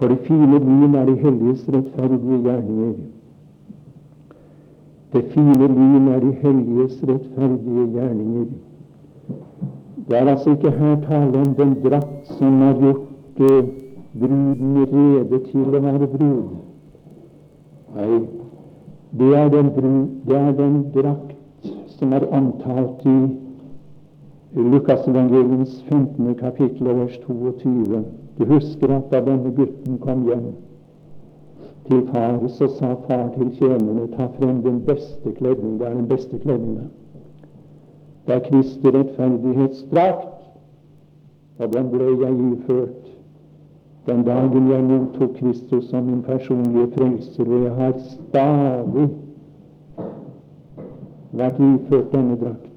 for 0.00 0.08
det 0.08 0.18
fine 0.24 0.58
lyn 0.58 0.94
er 0.96 1.04
de 1.04 1.14
helliges 1.20 1.64
rettferdige 1.68 2.38
gjerninger. 2.44 2.94
Det 5.12 5.22
fine 5.32 5.66
lyn 5.68 6.08
er 6.08 6.20
de 6.20 6.30
helliges 6.42 7.02
rettferdige 7.10 7.84
gjerninger. 7.96 8.46
Det 10.08 10.16
er 10.18 10.30
altså 10.32 10.50
ikke 10.50 10.70
her 10.70 10.96
tale 11.08 11.38
om 11.38 11.52
den 11.58 11.76
drakt 11.84 12.32
som 12.38 12.62
har 12.62 12.80
gjort 12.80 13.40
eh, 13.50 13.68
bruden 14.20 14.86
rede 14.94 15.42
til 15.50 15.68
å 15.68 15.82
være 15.84 16.08
brud. 16.14 16.56
Nei, 17.94 18.20
det 19.20 19.30
er 19.36 19.52
den, 19.52 19.70
den 20.26 20.82
drakt 20.94 21.70
som 21.98 22.12
er 22.16 22.26
omtalt 22.32 23.04
i 23.06 23.18
Lukasevangeliens 24.54 25.82
15. 25.88 26.34
kapittel 26.34 26.86
vers 26.86 27.20
22. 27.26 28.04
Du 28.38 28.44
husker 28.44 28.96
at 28.96 29.12
da 29.12 29.20
denne 29.20 29.52
gutten 29.54 29.98
kom 29.98 30.24
hjem 30.26 30.48
til 31.86 32.00
far, 32.12 32.48
så 32.48 32.66
sa 32.68 32.94
far 33.06 33.28
til 33.36 33.52
tjenerne 33.58 34.08
ta 34.16 34.26
frem 34.38 34.62
den 34.62 34.80
beste 34.86 35.32
kledning. 35.36 35.78
Det 35.78 35.86
er 35.86 35.94
den 35.94 36.08
beste 36.08 36.38
kledninga. 36.38 36.88
Det 38.26 38.34
er 38.34 38.40
Kristi 38.48 38.90
rettferdighetsdrakt, 38.90 40.34
og 41.58 41.72
den 41.72 41.90
ble 41.90 42.08
jeg 42.24 42.34
iført. 42.52 43.06
den 44.06 44.24
dagen 44.24 44.70
jeg 44.70 44.84
mottok 44.84 45.30
Kristus 45.34 45.84
som 45.84 46.04
min 46.04 46.22
personlige 46.22 46.88
frelser, 46.96 47.44
og 47.44 47.62
jeg 47.62 47.74
har 47.74 47.92
stadig 47.98 49.08
vært 51.32 51.60
iført 51.60 52.12
denne 52.12 52.36
drakt. 52.40 52.69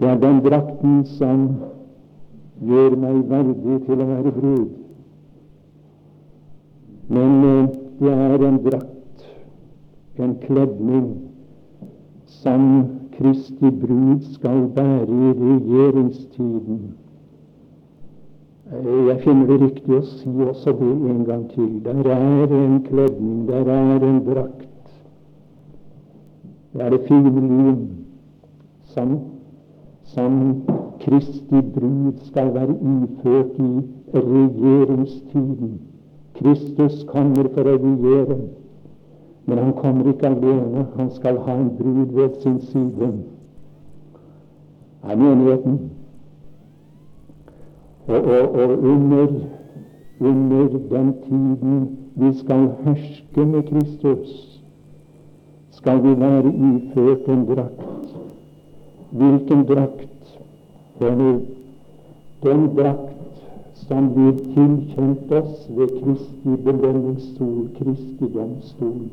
Det 0.00 0.08
er 0.08 0.18
den 0.22 0.40
drakten 0.44 1.00
som 1.18 1.48
gjør 2.62 2.94
meg 3.02 3.24
verdig 3.30 3.78
til 3.86 4.02
å 4.02 4.06
være 4.06 4.32
brud. 4.36 4.68
Men 7.08 7.34
eh, 7.48 7.72
det 7.98 8.12
er 8.12 8.44
en 8.46 8.60
drakt, 8.62 9.24
en 10.22 10.36
kledning, 10.44 11.08
som 12.38 12.62
Kristi 13.16 13.70
brud 13.80 14.22
skal 14.36 14.68
bære 14.76 15.08
i 15.08 15.32
regjeringstiden. 15.40 16.82
Eh, 18.70 19.06
jeg 19.08 19.18
finner 19.24 19.50
det 19.50 19.60
riktig 19.64 19.96
å 19.96 20.04
si 20.06 20.34
også 20.46 20.76
det 20.78 20.92
en 21.14 21.24
gang 21.26 21.48
til. 21.56 21.72
Der 21.88 22.12
er 22.14 22.54
en 22.60 22.78
kledning, 22.86 23.48
der 23.48 23.72
er 23.74 24.06
en 24.12 24.22
drakt. 24.28 24.68
Det 26.74 26.86
er 26.86 26.94
det 26.94 27.02
fine 27.08 27.34
liv 27.34 27.82
som 28.94 29.18
som 30.08 30.62
Kristi 31.00 31.60
brud 31.74 32.12
skal 32.22 32.54
være 32.54 32.70
iført 32.70 33.58
i 33.58 33.70
regjeringstiden. 34.14 35.80
Kristus 36.34 37.04
kommer 37.08 37.48
for 37.54 37.68
å 37.68 37.74
regjere, 37.82 38.38
men 39.46 39.58
han 39.58 39.74
kommer 39.76 40.08
ikke 40.08 40.30
alene. 40.30 40.86
Han 40.96 41.10
skal 41.16 41.40
ha 41.44 41.56
en 41.58 41.70
brud 41.76 42.14
ved 42.16 42.40
sin 42.42 42.60
side. 42.70 43.10
Er 45.04 45.16
menigheten. 45.16 45.78
Og, 48.08 48.24
og, 48.24 48.54
og 48.60 48.78
under, 48.92 49.26
under 50.20 50.78
den 50.90 51.14
tiden 51.26 51.98
vi 52.14 52.32
skal 52.38 52.70
herske 52.84 53.44
med 53.46 53.62
Kristus, 53.68 54.62
skal 55.70 56.02
vi 56.02 56.16
være 56.20 56.54
iført 56.70 57.28
en 57.28 57.44
drakt 57.46 58.17
hvilken 59.10 59.64
drakt? 59.66 60.38
Hør 61.00 61.14
nå. 61.14 61.32
Den 62.42 62.68
drakt 62.76 63.18
som 63.88 64.08
blir 64.14 64.36
tilkjent 64.54 65.32
oss 65.32 65.66
ved 65.76 65.92
Kristi 66.00 66.56
belønningsstol, 66.64 67.68
Kristi 67.78 68.30
domstol. 68.34 69.08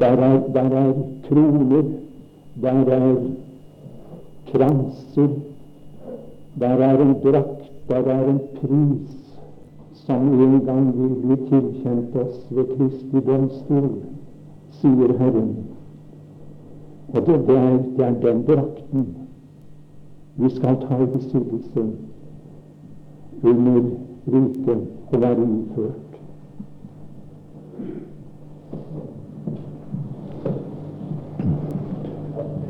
Der 0.00 0.16
er, 0.28 0.38
der 0.54 0.78
er 0.80 0.92
kroner, 1.28 1.82
der 2.62 2.94
er 2.98 3.16
kranser, 4.52 5.28
der 6.60 6.68
er 6.88 7.02
en 7.02 7.14
drakt, 7.24 7.70
der 7.88 7.96
er 8.16 8.28
en 8.30 8.40
pris 8.60 9.20
som 10.06 10.40
en 10.40 10.60
gang 10.66 10.90
vil 10.98 11.14
bli 11.22 11.36
tilkjent 11.48 12.16
oss 12.16 12.42
ved 12.50 12.76
Kristi 12.76 13.20
domstol, 13.26 13.90
sier 14.80 15.16
Herren. 15.18 15.73
Og 17.14 17.26
det, 17.26 17.34
er, 17.34 17.76
det 17.96 18.04
er 18.04 18.14
den 18.20 18.42
drakten 18.46 19.16
vi 20.36 20.50
skal 20.50 20.76
ta 20.80 20.96
i 21.02 21.06
besittelse 21.06 21.84
under 23.42 23.82
riket 24.26 24.88
og 25.12 25.20
være 25.20 25.42
innført. 25.42 26.00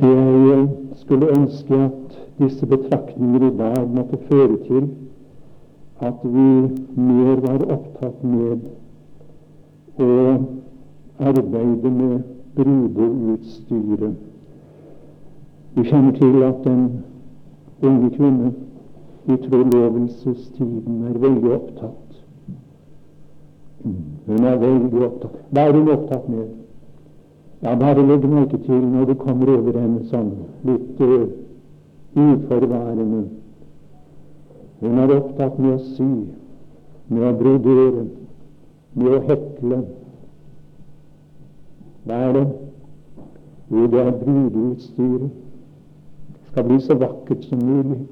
Jeg 0.03 0.69
skulle 0.95 1.39
ønske 1.39 1.75
at 1.75 2.21
disse 2.39 2.67
betraktninger 2.67 3.53
i 3.53 3.57
dag 3.57 3.89
måtte 3.95 4.19
føre 4.29 4.59
til 4.67 4.89
at 6.01 6.15
vi 6.25 6.49
mer 7.01 7.41
var 7.47 7.65
opptatt 7.79 8.25
med 8.25 8.69
å 9.99 10.13
arbeide 11.19 11.91
med 11.91 12.23
brudeutstyret. 12.57 14.34
Vi 15.75 15.83
kjenner 15.85 16.13
til 16.13 16.43
at 16.43 16.55
den 16.65 17.05
unge 17.83 18.11
kvinne 18.17 18.53
i 19.27 19.37
trolovelsestiden 19.49 21.03
er 21.09 21.19
veldig 21.19 21.51
opptatt. 21.55 22.21
Hun 24.27 24.45
er 24.45 24.61
veldig 24.61 25.03
opptatt. 25.07 25.41
Hva 25.51 25.65
er 25.67 25.73
hun 25.73 25.91
opptatt 25.97 26.29
med? 26.29 26.47
Ja, 27.63 27.75
bare 27.81 28.07
legg 28.07 28.29
merke 28.31 28.59
til 28.63 28.87
når 28.87 29.05
du 29.11 29.15
kommer 29.19 29.51
over 29.57 29.81
henne 29.81 30.05
sånn 30.13 30.31
litt 30.69 31.03
uh, 31.03 31.27
uforvarende. 32.15 33.25
Hun 34.81 34.99
er 35.03 35.15
opptatt 35.19 35.59
med 35.59 35.75
å 35.75 35.85
sy, 35.91 36.11
med 37.09 37.31
å 37.31 37.37
brodere, 37.41 38.09
med 38.95 39.17
å 39.17 39.23
hekle. 39.27 39.85
Hva 42.05 42.27
er 42.29 42.37
det? 42.39 42.51
Jo, 43.73 43.89
det 43.91 44.05
er 44.05 44.21
brudeutstyret 44.21 45.41
skal 46.55 46.65
bli 46.65 46.81
så 46.81 46.95
vakkert 46.95 47.45
som 47.45 47.59
mulig. 47.59 48.07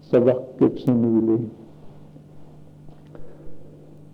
Så 0.00 0.20
vakkert 0.20 0.78
som 0.78 0.96
mulig. 0.96 1.38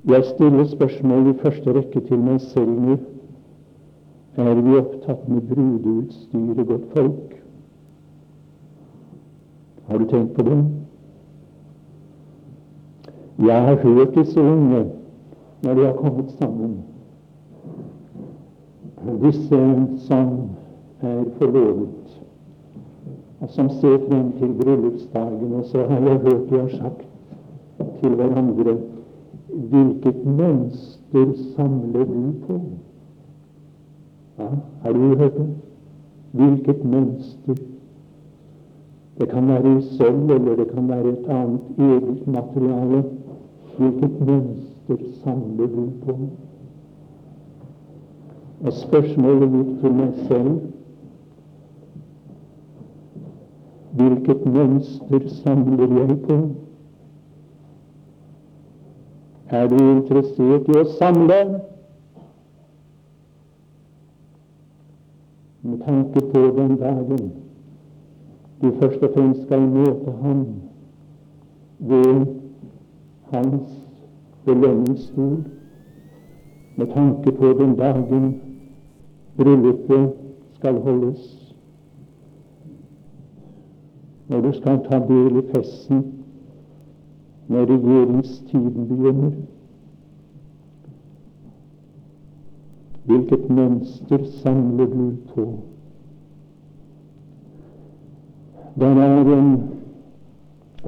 Jeg 0.05 0.25
stiller 0.25 0.65
spørsmål 0.65 1.31
i 1.31 1.39
første 1.41 1.73
rekke 1.73 2.01
til 2.05 2.21
meg 2.21 2.41
selv 2.41 2.75
nå. 2.81 2.99
Er 4.37 4.61
vi 4.61 4.77
opptatt 4.77 5.25
med 5.29 5.41
brudeutstyret, 5.49 6.67
godt 6.69 6.85
folk? 6.93 7.33
Har 9.89 9.99
du 9.99 10.05
tenkt 10.13 10.37
på 10.37 10.43
det? 10.43 10.61
Jeg 13.47 13.63
har 13.63 13.77
hørt 13.77 14.15
disse 14.15 14.41
unge 14.41 14.85
når 15.63 15.75
de 15.75 15.87
har 15.87 15.97
kommet 15.97 16.31
sammen. 16.39 16.77
Disse 19.25 19.65
som 20.09 20.51
er 21.01 21.25
forlovet 21.39 22.04
og 23.45 23.51
som 23.51 23.69
ser 23.71 23.99
frem 24.09 24.33
til 24.39 24.53
bryllupsdagen. 24.61 25.53
Og 25.53 25.65
så 25.65 25.79
har 25.89 26.01
jeg 26.01 26.19
hørt 26.19 26.51
de 26.51 26.59
har 26.59 26.69
sagt 26.69 27.05
til 28.01 28.15
hverandre 28.15 28.77
Hvilket 29.49 30.25
mønster 30.27 31.33
samler 31.57 32.05
du 32.05 32.33
på? 32.47 32.61
Ja, 34.39 34.49
har 34.83 34.93
du 34.93 35.17
hørt 35.17 35.37
det? 35.37 35.47
Hvilket 36.33 36.85
mønster? 36.85 37.55
Det 39.19 39.29
kan 39.29 39.49
være 39.49 39.79
i 39.79 39.83
sølv, 39.83 40.31
eller 40.31 40.57
det 40.57 40.69
kan 40.75 40.89
være 40.89 41.09
et 41.13 41.29
annet 41.29 41.61
eget 41.79 42.27
materiale. 42.27 43.05
Hvilket 43.79 44.21
mønster 44.21 45.05
samler 45.25 45.67
du 45.67 45.89
på? 46.07 46.19
Og 48.65 48.73
spørsmålet 48.73 49.53
mitt 49.53 49.81
til 49.81 49.95
meg 49.95 50.13
selv 50.29 50.61
Hvilket 53.95 54.47
mønster 54.47 55.29
samler 55.29 55.99
jeg 55.99 56.19
på? 56.23 56.39
Er 59.49 59.69
du 59.69 59.77
interessert 59.79 60.69
i 60.69 60.79
å 60.81 60.85
samle? 60.97 61.39
Med 65.63 65.79
tanke 65.85 66.25
på 66.33 66.43
den 66.57 66.75
dagen 66.81 67.31
du 68.65 68.73
først 68.81 69.03
og 69.03 69.15
fremst 69.15 69.47
skal 69.47 69.63
møte 69.69 70.17
ham 70.25 70.43
ved 71.79 72.27
hans 73.31 73.79
belønningsstol, 74.45 75.39
med 76.77 76.93
tanke 76.97 77.33
på 77.39 77.55
den 77.63 77.79
dagen 77.79 78.29
bryllupet 79.37 80.13
skal 80.59 80.81
holdes 80.83 81.44
når 84.29 84.41
du 84.41 84.53
skal 84.53 84.81
ta 84.89 84.99
del 85.09 85.37
i 85.37 85.47
festen 85.55 86.05
når 87.49 87.67
regjeringstiden 87.69 88.87
begynner. 88.89 89.33
Hvilket 93.05 93.51
mønster 93.51 94.25
samler 94.43 94.87
du 94.87 95.11
på? 95.35 95.45
Der 98.81 98.87
er, 98.87 99.39
en, 99.39 99.51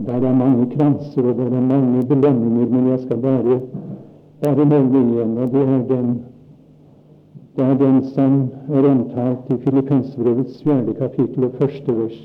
der 0.07 0.14
er 0.14 0.34
mange 0.34 0.70
kranser 0.76 1.22
og 1.22 1.37
der 1.37 1.45
er 1.45 1.61
mange 1.61 2.07
belønninger, 2.07 2.66
men 2.66 2.89
jeg 2.89 2.99
skal 3.01 3.20
bare, 3.22 3.61
bare 4.45 4.64
nevne 4.64 5.05
igjen, 5.12 5.39
og 5.39 5.53
det 5.53 5.68
er 5.68 5.84
den 5.93 6.16
det 7.57 7.64
er 7.64 7.74
den 7.74 8.03
som 8.05 8.51
er 8.68 8.89
omtalt 8.91 9.51
i 9.51 9.57
Filippensbrevets 9.64 10.62
fjerde 10.62 10.95
kapittel 10.95 11.45
og 11.45 11.55
første 11.59 11.95
vers. 11.97 12.18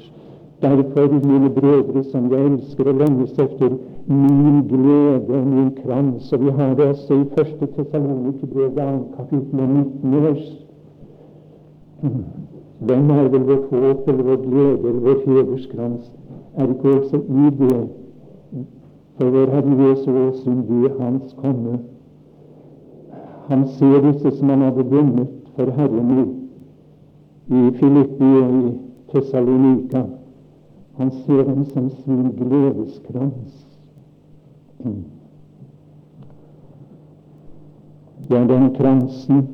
Derfor, 0.61 1.27
mine 1.27 1.49
brødre, 1.49 2.03
som 2.03 2.31
jeg 2.31 2.45
elsker 2.45 2.87
og 2.87 2.93
lenges 2.93 3.31
etter, 3.31 3.77
min 4.07 4.67
glede 4.69 5.39
og 5.39 5.47
min 5.47 5.71
krans. 5.85 6.33
Og 6.33 6.45
vi 6.45 6.49
har 6.49 6.73
det 6.73 6.85
også 6.85 7.13
i 7.13 7.25
første 7.37 7.67
Tessalonikerbrev, 7.75 8.77
annet 8.77 9.07
kapittel 9.17 9.59
og 9.59 9.69
19 9.69 10.23
vers. 10.23 10.67
Hvem 12.79 13.09
er 13.09 13.27
vel 13.27 13.41
vårt 13.41 13.69
håp 13.71 14.07
eller 14.09 14.23
vår 14.23 14.37
glede 14.49 14.77
eller 14.77 15.01
vår 15.01 15.17
hederskrans? 15.25 16.11
Er 16.57 16.67
ikke 16.67 16.93
også 16.99 17.17
i 17.17 17.49
det 17.59 17.87
For 19.17 19.29
vår 19.29 19.51
Herre 19.55 19.89
Jesu 19.89 20.11
åsyn 20.11 20.63
ved 20.69 20.99
Hans 20.99 21.35
komme. 21.37 21.79
Han 23.47 23.67
ser 23.67 24.11
disse 24.11 24.37
som 24.37 24.49
han 24.49 24.61
hadde 24.61 24.85
vunnet 24.85 25.27
for 25.55 25.71
Herren 25.71 26.35
i 27.47 27.71
Filippi 27.75 28.33
og 28.43 28.53
i 28.53 28.71
Tessalonika. 29.11 30.03
Han 31.01 31.11
ser 31.11 31.47
ham 31.49 31.65
som 31.65 31.89
sin 31.89 32.31
gledeskrans. 32.31 33.67
Det 38.29 38.37
er 38.37 38.47
den 38.47 38.75
kransen 38.75 39.47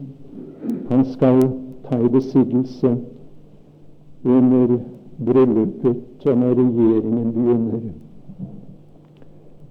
han 0.89 1.05
skal 1.05 1.39
ta 1.85 1.99
i 2.03 2.09
besittelse 2.09 2.97
under 4.23 4.73
bryllupet 5.25 6.25
og 6.25 6.37
når 6.37 6.51
regjeringen 6.59 7.31
begynner. 7.33 7.79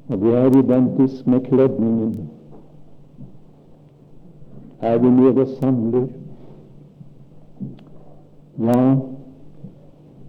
Og 0.09 0.21
det 0.21 0.33
er 0.35 0.59
identisk 0.63 1.27
med 1.27 1.41
kledningen. 1.41 2.15
Er 4.81 4.99
vi 4.99 5.11
med 5.11 5.45
og 5.45 5.53
samler? 5.61 6.09
Ja, 8.59 8.81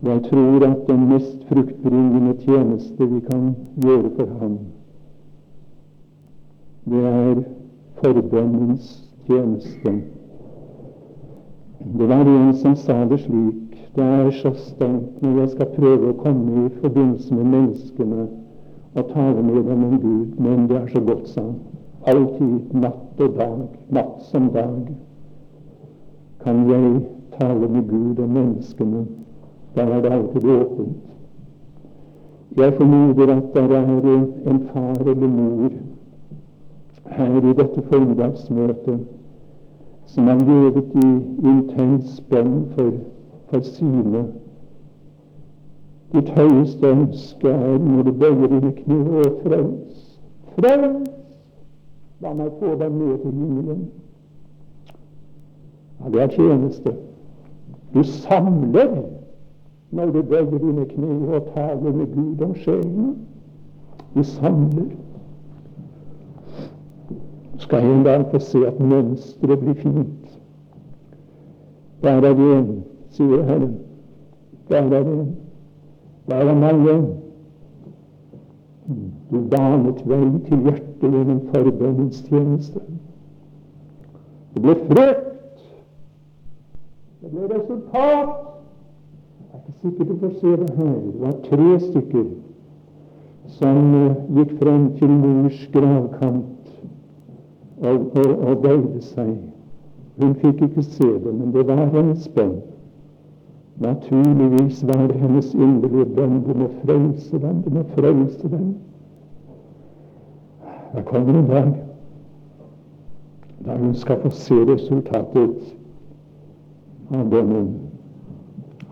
jeg 0.04 0.24
tror 0.24 0.66
at 0.66 0.88
den 0.88 1.10
mest 1.10 1.46
fruktbringende 1.50 2.34
tjeneste 2.40 3.10
vi 3.14 3.20
kan 3.20 3.56
gjøre 3.82 4.10
for 4.16 4.28
ham, 4.40 4.58
det 6.86 7.06
er 7.06 7.44
forbønnens 8.04 9.14
tjeneste. 9.28 10.02
Det 11.98 12.10
var 12.10 12.26
en 12.26 12.54
som 12.54 12.76
sa 12.76 13.06
det 13.06 13.20
slik 13.20 13.64
Det 13.96 14.04
er 14.04 14.32
så 14.32 14.52
stengt 14.54 15.22
når 15.22 15.40
jeg 15.40 15.50
skal 15.50 15.70
prøve 15.74 16.10
å 16.12 16.18
komme 16.22 16.66
i 16.66 16.70
forbindelse 16.82 17.34
med 17.34 17.46
menneskene 17.46 18.28
og 18.94 19.10
tale 19.10 19.44
med 19.44 19.64
dem 19.66 19.84
om 19.84 19.96
Gud, 20.02 20.38
men 20.38 20.68
det 20.70 20.78
er 20.78 20.88
så 20.88 21.02
godt, 21.02 21.28
sa 21.30 21.42
han. 21.42 21.56
Alltid, 22.06 22.74
natt 22.74 23.22
og 23.26 23.34
dag, 23.40 23.64
natt 23.90 24.22
som 24.30 24.52
dag, 24.54 24.92
kan 26.44 26.62
jeg 26.70 26.92
tale 27.40 27.70
med 27.74 27.90
Gud 27.90 28.20
og 28.20 28.30
menneskene. 28.30 29.06
Der 29.78 29.84
er 29.86 30.02
det 30.02 30.12
alltid 30.12 30.50
åpent. 30.50 30.98
Jeg 32.58 32.74
formoder 32.74 33.36
at 33.36 33.44
det 33.54 33.76
er 33.76 34.52
en 34.52 34.68
far 34.74 35.10
eller 35.10 35.28
mor 35.28 35.70
her 37.06 37.38
i 37.38 37.54
dette 37.54 37.82
formiddagsmøtet 37.92 39.00
som 40.06 40.28
har 40.28 40.40
levet 40.40 40.84
i 40.96 41.08
intens 41.48 42.10
spenn 42.18 42.66
for, 42.76 42.92
for 43.50 43.60
sine 43.62 44.26
Ditt 46.12 46.30
høyeste 46.30 46.88
ønske 46.88 47.50
er 47.50 47.78
når 47.78 48.04
du 48.04 48.12
bøyer 48.12 48.48
dine 48.48 48.72
kne 48.72 49.24
frels. 49.44 50.20
Frels! 50.56 51.10
La 52.24 52.32
meg 52.34 52.50
få 52.60 52.74
deg 52.80 52.92
med 52.92 53.18
til 53.22 53.32
himmelen. 53.32 53.84
Ja, 56.00 56.10
det 56.14 56.22
er 56.24 56.34
tjeneste. 56.34 56.96
Du 57.94 58.04
samler 58.04 58.96
når 59.92 60.06
du 60.06 60.22
bøyer 60.22 60.58
dine 60.58 60.86
kne 60.86 61.36
og 61.36 61.48
taler 61.54 61.92
med 61.92 62.08
Gud 62.14 62.42
om 62.46 62.56
sjelen. 62.56 63.28
Du 64.16 64.24
samler. 64.24 64.90
Skal 67.58 67.86
en 67.86 68.04
dag 68.04 68.26
få 68.32 68.40
se 68.40 68.68
at 68.68 68.80
mønsteret 68.80 69.60
blir 69.60 69.74
fint. 69.74 70.40
Der 72.04 72.12
er 72.12 72.22
det 72.22 72.58
en, 72.58 72.84
sier 73.10 73.44
Herren. 73.44 73.78
Der 74.70 74.82
er 74.82 74.90
det 74.90 75.14
en. 75.14 75.36
Der 76.30 76.36
er 76.36 76.56
mange. 76.56 76.98
Du 79.32 79.42
banet 79.52 80.04
vei 80.08 80.20
til 80.48 80.62
hjertet 80.64 81.02
gjennom 81.02 81.42
forbønnens 81.54 82.22
tjeneste. 82.28 82.80
Det 84.54 84.62
ble 84.62 84.76
frukt. 84.76 85.66
Det 87.22 87.32
ble 87.32 87.50
resultat. 87.56 88.47
Er 89.84 89.90
ikke 89.90 90.06
du 90.06 90.16
får 90.20 90.30
se 90.40 90.48
det 90.48 90.70
her. 90.76 90.94
Det 90.94 91.22
var 91.22 91.36
tre 91.50 91.80
stykker 91.80 92.26
som 93.48 93.94
uh, 93.94 94.16
gikk 94.38 94.56
frem 94.62 94.88
til 94.98 95.10
mors 95.10 95.60
gravkant 95.74 96.72
og, 97.78 98.18
og, 98.18 98.32
og 98.50 98.58
bøyde 98.64 99.02
seg. 99.02 99.38
Hun 100.18 100.34
fikk 100.42 100.62
ikke 100.66 100.84
se 100.84 101.08
det, 101.08 101.34
men 101.34 101.54
det 101.54 101.68
var 101.68 101.86
hennes 101.94 102.28
bønn. 102.36 102.58
Naturligvis 103.80 104.82
var 104.90 105.08
det 105.08 105.20
hennes 105.22 105.54
inderlige 105.54 106.06
bønn 106.18 106.40
du 106.48 106.54
må 106.58 106.70
frelse 106.82 107.40
dem, 107.40 107.62
du 107.62 107.70
må 107.78 107.84
frelse 107.94 108.50
dem. 108.50 108.72
Da 110.96 111.04
kommer 111.06 111.40
en 111.40 111.52
dag 111.52 111.76
da 113.66 113.76
hun 113.78 113.96
skal 113.96 114.22
få 114.22 114.30
se 114.30 114.56
resultatet 114.56 115.76
av 117.12 117.30
bønnen, 117.30 117.87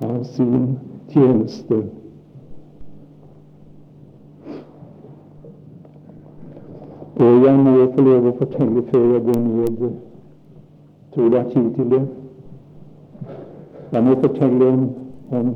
av 0.02 0.24
sin 0.24 0.78
tjeneste. 1.10 1.84
Og 7.16 7.46
jeg 7.46 7.58
må 7.64 7.76
få 7.96 8.04
lov 8.04 8.28
å 8.28 8.36
fortelle 8.42 8.84
før 8.92 9.06
jeg 9.14 9.24
går 9.30 9.42
ned 9.46 9.84
Tror 11.16 11.30
det 11.32 11.40
er 11.40 11.50
tid 11.54 11.68
til 11.78 11.92
det? 11.94 12.02
Jeg 13.94 14.04
må 14.04 14.16
fortelle 14.20 14.68
om, 14.68 14.82
om 15.32 15.54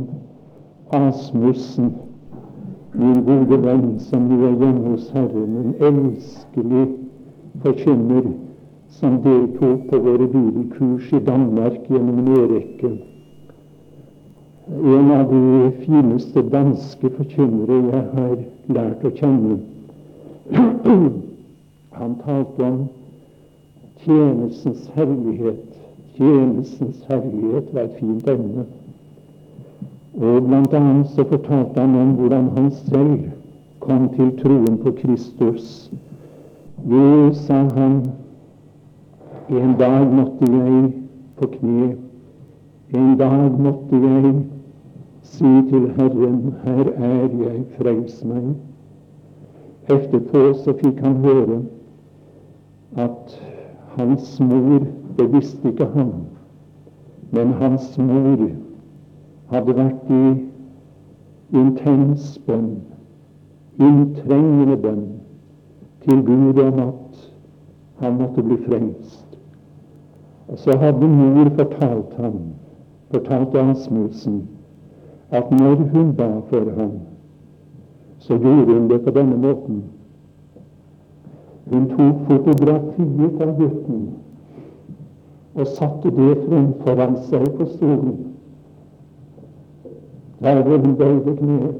Asmussen, 0.95 1.89
min 2.93 3.19
gode 3.27 3.59
venn 3.65 3.89
som 3.99 4.29
nå 4.29 4.37
er 4.47 4.55
hjemme 4.61 4.93
hos 4.93 5.09
Herren, 5.11 5.57
en 5.59 5.75
elskelig 5.89 6.85
forkynner 7.65 8.31
som 9.01 9.19
deltok 9.27 9.83
på 9.91 9.99
våre 10.07 10.31
bibelkurs 10.31 11.11
i 11.13 11.23
Danmark 11.27 11.91
gjennom 11.91 12.23
en 12.23 12.33
årrekke. 12.39 12.95
En 14.69 15.11
av 15.11 15.31
de 15.31 15.71
fineste 15.85 16.43
danske 16.51 17.09
forkynnere 17.17 17.79
jeg 17.89 18.03
har 18.13 18.37
lært 18.77 19.05
å 19.05 19.13
kjenne. 19.17 19.57
Han 21.99 22.15
talte 22.23 22.63
om 22.63 22.79
tjenestens 24.05 24.85
herlighet 24.95 25.69
Tjenestens 26.19 27.03
herlighet 27.07 27.73
var 27.73 27.81
et 27.81 27.95
fint 27.95 28.25
emne. 28.27 28.65
Og 30.19 30.47
blant 30.47 30.73
annet 30.75 31.07
så 31.15 31.23
fortalte 31.23 31.79
han 31.79 31.95
om 31.95 32.09
hvordan 32.17 32.49
han 32.57 32.67
selv 32.75 33.29
kom 33.79 34.09
til 34.17 34.33
troen 34.41 34.75
på 34.83 34.91
Kristus. 34.97 35.69
Jo, 36.91 37.31
sa 37.33 37.61
han, 37.77 38.01
en 39.47 39.77
dag 39.79 40.11
måtte 40.11 40.51
jeg 40.51 40.91
på 41.39 41.47
kne, 41.55 41.87
en 42.91 43.15
dag 43.23 43.55
måtte 43.63 44.03
jeg 44.03 44.33
si 45.29 45.51
til 45.69 45.91
Herren, 45.97 46.55
her 46.63 46.91
er 46.95 47.27
jeg, 47.43 47.61
frels 47.77 48.23
meg. 48.25 48.49
Etterpå 49.89 50.41
så 50.63 50.73
fikk 50.81 50.99
han 51.05 51.21
høre 51.23 51.59
at 52.97 53.35
hans 53.97 54.35
mor 54.41 54.87
det 55.17 55.27
visste 55.33 55.71
ikke 55.71 55.87
han. 55.93 56.11
Men 57.31 57.53
hans 57.61 57.97
mor 57.97 58.43
hadde 59.53 59.75
vært 59.77 60.11
i 60.13 60.23
intens 61.61 62.35
bønn, 62.45 62.75
inntrengende 63.79 64.77
bønn, 64.77 65.07
til 66.05 66.21
Gud 66.25 66.61
om 66.63 66.79
at 66.89 67.25
han 68.01 68.21
måtte 68.21 68.45
bli 68.45 68.57
frelst. 68.65 69.25
Og 70.49 70.57
så 70.57 70.77
hadde 70.81 71.07
mor 71.07 71.49
fortalt 71.57 72.13
ham, 72.17 72.39
fortalt 73.11 73.55
Asmussen, 73.55 74.47
at 75.31 75.51
når 75.51 75.75
hun 75.75 76.15
ba 76.15 76.27
for 76.49 76.71
ham, 76.77 76.91
så 78.19 78.37
gjorde 78.37 78.73
hun 78.73 78.89
det 78.89 79.01
på 79.01 79.09
denne 79.09 79.37
måten. 79.37 79.83
Hun 81.71 81.89
tok 81.89 82.15
fotografiet 82.27 83.41
av 83.41 83.51
gutten 83.59 84.07
og 85.53 85.67
satte 85.67 86.09
det 86.15 86.37
frem 86.47 86.73
foran 86.83 87.17
seg 87.29 87.45
på 87.57 87.65
stolen. 87.75 88.17
Der 90.39 90.63
hvor 90.63 90.77
hun 90.77 90.95
bøyde 90.95 91.35
kneet. 91.37 91.77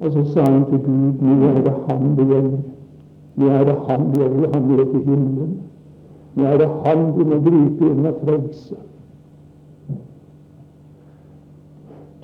Og 0.00 0.12
så 0.12 0.24
sa 0.32 0.44
hun 0.52 0.64
til 0.70 0.78
Gud 0.78 1.22
nå 1.22 1.48
er 1.48 1.60
det 1.64 1.74
Han 1.88 2.16
det 2.16 2.26
gjelder. 2.28 2.58
Nå 3.36 3.46
er 3.48 3.64
det 3.64 3.76
Han 3.88 4.10
det 4.10 4.18
gjelder. 4.20 4.48
Han 4.54 4.70
er 4.70 4.84
til 4.84 5.04
himmelen. 5.04 5.54
Nå 6.34 6.44
er 6.44 6.58
det 6.58 6.68
Han 6.84 7.06
du 7.18 7.24
må 7.24 7.40
gripe 7.46 7.90
inn 7.90 8.06
og 8.06 8.20
frelse. 8.24 8.76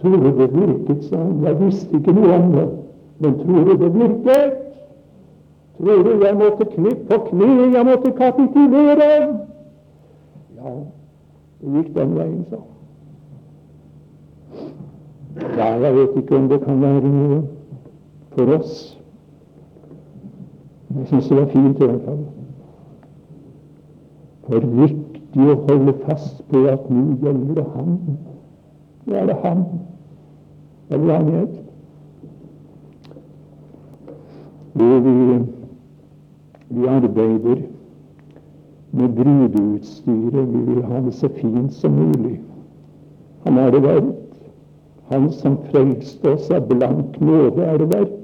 Tror 0.01 0.17
du 0.17 0.31
det 0.39 0.49
virket, 0.55 1.05
sa 1.05 1.17
han. 1.17 1.45
Jeg 1.45 1.61
visste 1.61 1.97
ikke 1.97 2.13
noe 2.13 2.33
om 2.35 2.53
det, 2.53 2.69
men 3.19 3.35
tror 3.39 3.65
du 3.65 3.73
det 3.83 3.91
virket? 3.95 4.53
Tror 5.77 6.03
du 6.03 6.25
jeg 6.25 6.37
måtte 6.37 6.65
knippe 6.75 7.05
på 7.11 7.19
kne, 7.29 7.49
jeg 7.75 7.85
måtte 7.87 8.13
kapitulere? 8.17 9.11
Ja, 10.57 10.73
det 11.61 11.75
gikk 11.77 11.95
den 11.97 12.17
veien, 12.17 12.45
sa 12.51 12.57
Ja, 15.57 15.69
jeg 15.85 15.95
vet 15.97 16.17
ikke 16.17 16.37
om 16.37 16.49
det 16.49 16.61
kan 16.65 16.83
være 16.83 17.13
noe 17.13 17.43
for 18.35 18.57
oss. 18.57 18.75
Jeg 20.97 21.07
syns 21.07 21.29
det 21.29 21.37
var 21.37 21.47
fint 21.53 21.79
i 21.79 21.87
hvert 21.87 22.03
fall. 22.09 22.25
For 24.49 24.67
viktig 24.81 25.47
å 25.53 25.61
holde 25.69 25.95
fast 26.09 26.43
på 26.51 26.65
at 26.73 26.91
nå 26.91 27.07
gjelder 27.23 27.55
det 27.61 27.69
Han. 27.77 27.97
Nå 29.07 29.17
er 29.17 29.27
det 29.27 29.37
Han. 29.45 29.65
Eller 30.91 31.05
hva 31.05 31.17
han 31.17 31.33
het. 31.35 31.57
Vi, 34.75 34.89
vi 36.69 36.87
arbeider 36.89 37.63
med 38.91 39.09
brudeutstyret. 39.09 40.49
Vi 40.55 40.65
vil 40.73 40.83
ha 40.83 41.01
det 41.01 41.15
så 41.15 41.29
fint 41.29 41.73
som 41.75 41.93
mulig. 41.93 42.41
Han 43.45 43.59
er 43.59 43.71
det 43.71 43.83
verdt. 43.83 44.17
Han 45.11 45.31
som 45.33 45.59
frelste 45.71 46.35
oss 46.35 46.51
av 46.51 46.69
blank 46.71 47.21
nåde, 47.21 47.65
er 47.65 47.79
det 47.79 47.89
verdt. 47.95 48.17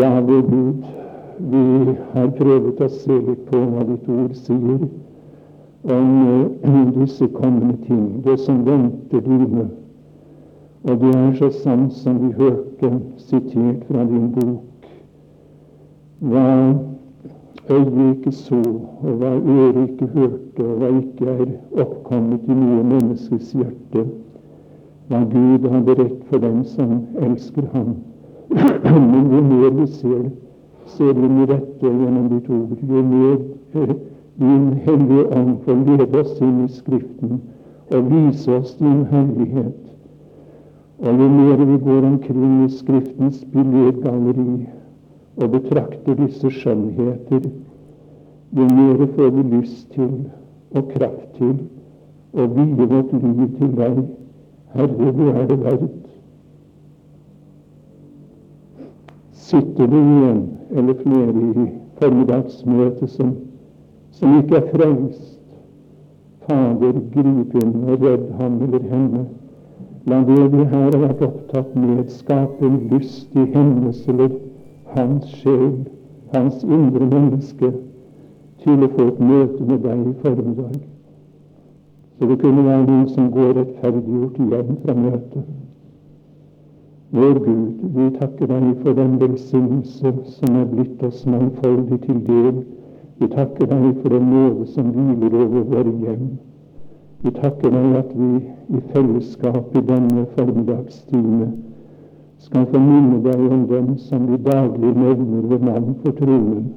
Ja, 0.00 0.20
ved 0.20 0.42
Gud, 0.50 0.84
vi 1.38 1.94
har 2.12 2.30
prøvd 2.38 2.80
å 2.82 2.88
se 2.90 3.18
litt 3.22 3.42
på 3.50 3.64
hva 3.70 3.82
ditt 3.86 4.06
ord 4.10 4.38
sier 4.38 4.86
om 5.90 6.92
disse 7.00 7.26
kommende 7.26 7.76
ting, 7.86 8.22
det 8.24 8.38
som 8.40 8.66
venter 8.66 9.20
dine. 9.20 9.68
Og 10.82 11.00
det 11.00 11.14
er 11.14 11.32
så 11.34 11.50
sant 11.50 11.92
som 11.92 12.18
vi 12.22 12.32
hørte 12.38 12.90
sitert 13.18 13.84
fra 13.88 14.04
din 14.04 14.28
bok. 14.34 14.62
Hva 16.20 16.44
øyet 17.70 18.16
ikke 18.16 18.32
så, 18.32 18.62
og 19.02 19.12
hva 19.20 19.34
øret 19.36 19.82
ikke 19.88 20.06
hørte, 20.14 20.64
og 20.64 20.78
hva 20.78 20.90
ikke 20.98 21.26
er 21.26 21.82
oppkommet 21.82 22.46
i 22.48 22.56
noe 22.56 22.86
menneskes 22.86 23.52
hjerte, 23.58 24.06
hva 25.10 25.22
Gud 25.32 25.68
har 25.70 25.86
beredt 25.86 26.22
for 26.30 26.42
dem 26.42 26.64
som 26.64 27.00
elsker 27.20 27.66
Ham. 27.72 27.96
Men 29.10 29.30
jo 29.34 29.42
mer 29.42 29.70
vi 29.80 29.86
ser 29.86 30.26
ser 30.86 31.12
vi 31.12 31.28
med 31.28 31.50
rette 31.50 31.86
gjennom 31.86 32.28
ditt 32.30 32.50
ord, 32.50 32.76
jo 32.88 33.02
mer 33.02 33.38
eh, 33.74 33.94
din 34.38 34.72
Hellige 34.84 35.26
Ånd 35.38 35.58
får 35.64 35.82
lede 35.86 36.20
oss 36.20 36.40
inn 36.40 36.64
i 36.64 36.68
Skriften 36.68 37.40
og 37.90 38.10
vise 38.10 38.52
oss 38.52 38.74
din 38.80 39.04
hellighet. 39.10 39.82
Og 40.98 41.20
jo 41.20 41.28
mer 41.28 41.64
vi 41.64 41.78
går 41.84 42.06
omkring 42.06 42.64
i 42.64 42.68
Skriftens 42.72 43.44
billedgalleri, 43.52 44.66
og 45.36 45.50
betrakter 45.50 46.14
disse 46.16 46.50
skjønnheter, 46.50 47.48
jo 48.56 48.68
mer 48.74 49.06
får 49.16 49.30
vi 49.30 49.42
lyst 49.56 49.90
til 49.92 50.12
og 50.70 50.88
kraft 50.94 51.36
til 51.36 51.56
å 52.36 52.46
vie 52.52 52.88
vårt 52.92 53.12
liv 53.12 53.42
til 53.58 53.72
deg. 53.76 54.00
Herre, 54.76 55.12
du 55.16 55.28
er 55.32 55.46
det 55.48 55.58
verdt. 55.62 56.02
Sitter 59.46 59.86
du 59.86 59.96
igjen 59.96 60.40
eller 60.74 60.96
flere 61.02 61.44
i 61.64 61.66
formiddagsmøtet 62.00 63.12
som, 63.14 63.36
som 64.16 64.38
ikke 64.40 64.60
er 64.60 64.68
frelst? 64.72 65.32
Fader, 66.46 67.00
grip 67.14 67.56
inn 67.62 67.74
og 67.90 68.04
redd 68.06 68.30
ham 68.38 68.60
eller 68.66 68.88
henne. 68.92 69.24
La 70.06 70.20
det 70.28 70.42
vi 70.52 70.64
her 70.70 70.84
har 70.84 70.98
vært 71.02 71.22
opptatt 71.26 71.72
med, 71.74 72.04
skape 72.14 72.66
en 72.66 72.76
lyst 72.92 73.34
i 73.34 73.46
hennes 73.54 74.04
eller 74.08 74.36
hans 74.94 75.32
sjel, 75.40 75.72
hans 76.34 76.62
indre 76.62 77.08
menneske, 77.10 77.72
til 78.62 78.84
å 78.86 78.90
få 78.94 79.08
et 79.10 79.24
møte 79.30 79.66
med 79.66 79.82
deg 79.82 80.04
i 80.06 80.14
formiddag. 80.22 80.76
Så 82.16 82.28
det 82.30 82.38
kunne 82.40 82.64
være 82.64 82.86
noen 82.86 83.08
som 83.12 83.26
går 83.34 83.52
rettferdiggjort 83.58 84.38
hjem 84.38 84.76
fra 84.84 84.94
møtet. 85.00 85.50
Vår 87.16 87.42
Gud, 87.42 87.82
vi 87.96 88.06
takker 88.20 88.48
deg 88.50 88.70
for 88.84 88.96
den 88.98 89.18
velsignelse 89.20 90.14
som 90.38 90.56
er 90.62 90.70
blitt 90.70 91.02
oss 91.06 91.26
mangfoldig 91.26 92.00
til 92.06 92.22
del. 92.30 92.64
Vi 93.18 93.28
takker 93.28 93.66
deg 93.66 94.02
for 94.02 94.12
den 94.12 94.26
nåde 94.30 94.66
som 94.66 94.90
hviler 94.92 95.38
over 95.40 95.62
våre 95.70 95.92
hjem. 96.02 96.26
Vi 97.24 97.30
takker 97.38 97.72
deg 97.72 97.94
at 98.00 98.10
vi 98.16 98.32
i 98.76 98.82
fellesskap 98.92 99.76
i 99.76 99.84
denne 99.88 100.26
formiddagstime 100.36 101.52
skal 102.38 102.66
få 102.72 102.80
minne 102.82 103.22
deg 103.24 103.46
om 103.52 103.62
dem 103.70 103.94
som 103.98 104.26
vi 104.30 104.36
daglig 104.44 104.92
nevner 104.96 105.48
ved 105.52 105.64
navn 105.64 105.94
for 106.02 106.18
troen. 106.18 106.68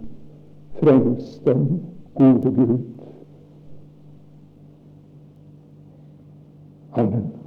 Frels 0.80 1.36
dem, 1.46 1.66
gode 2.16 2.54
Gud. 2.56 2.80
Amen. 6.96 7.39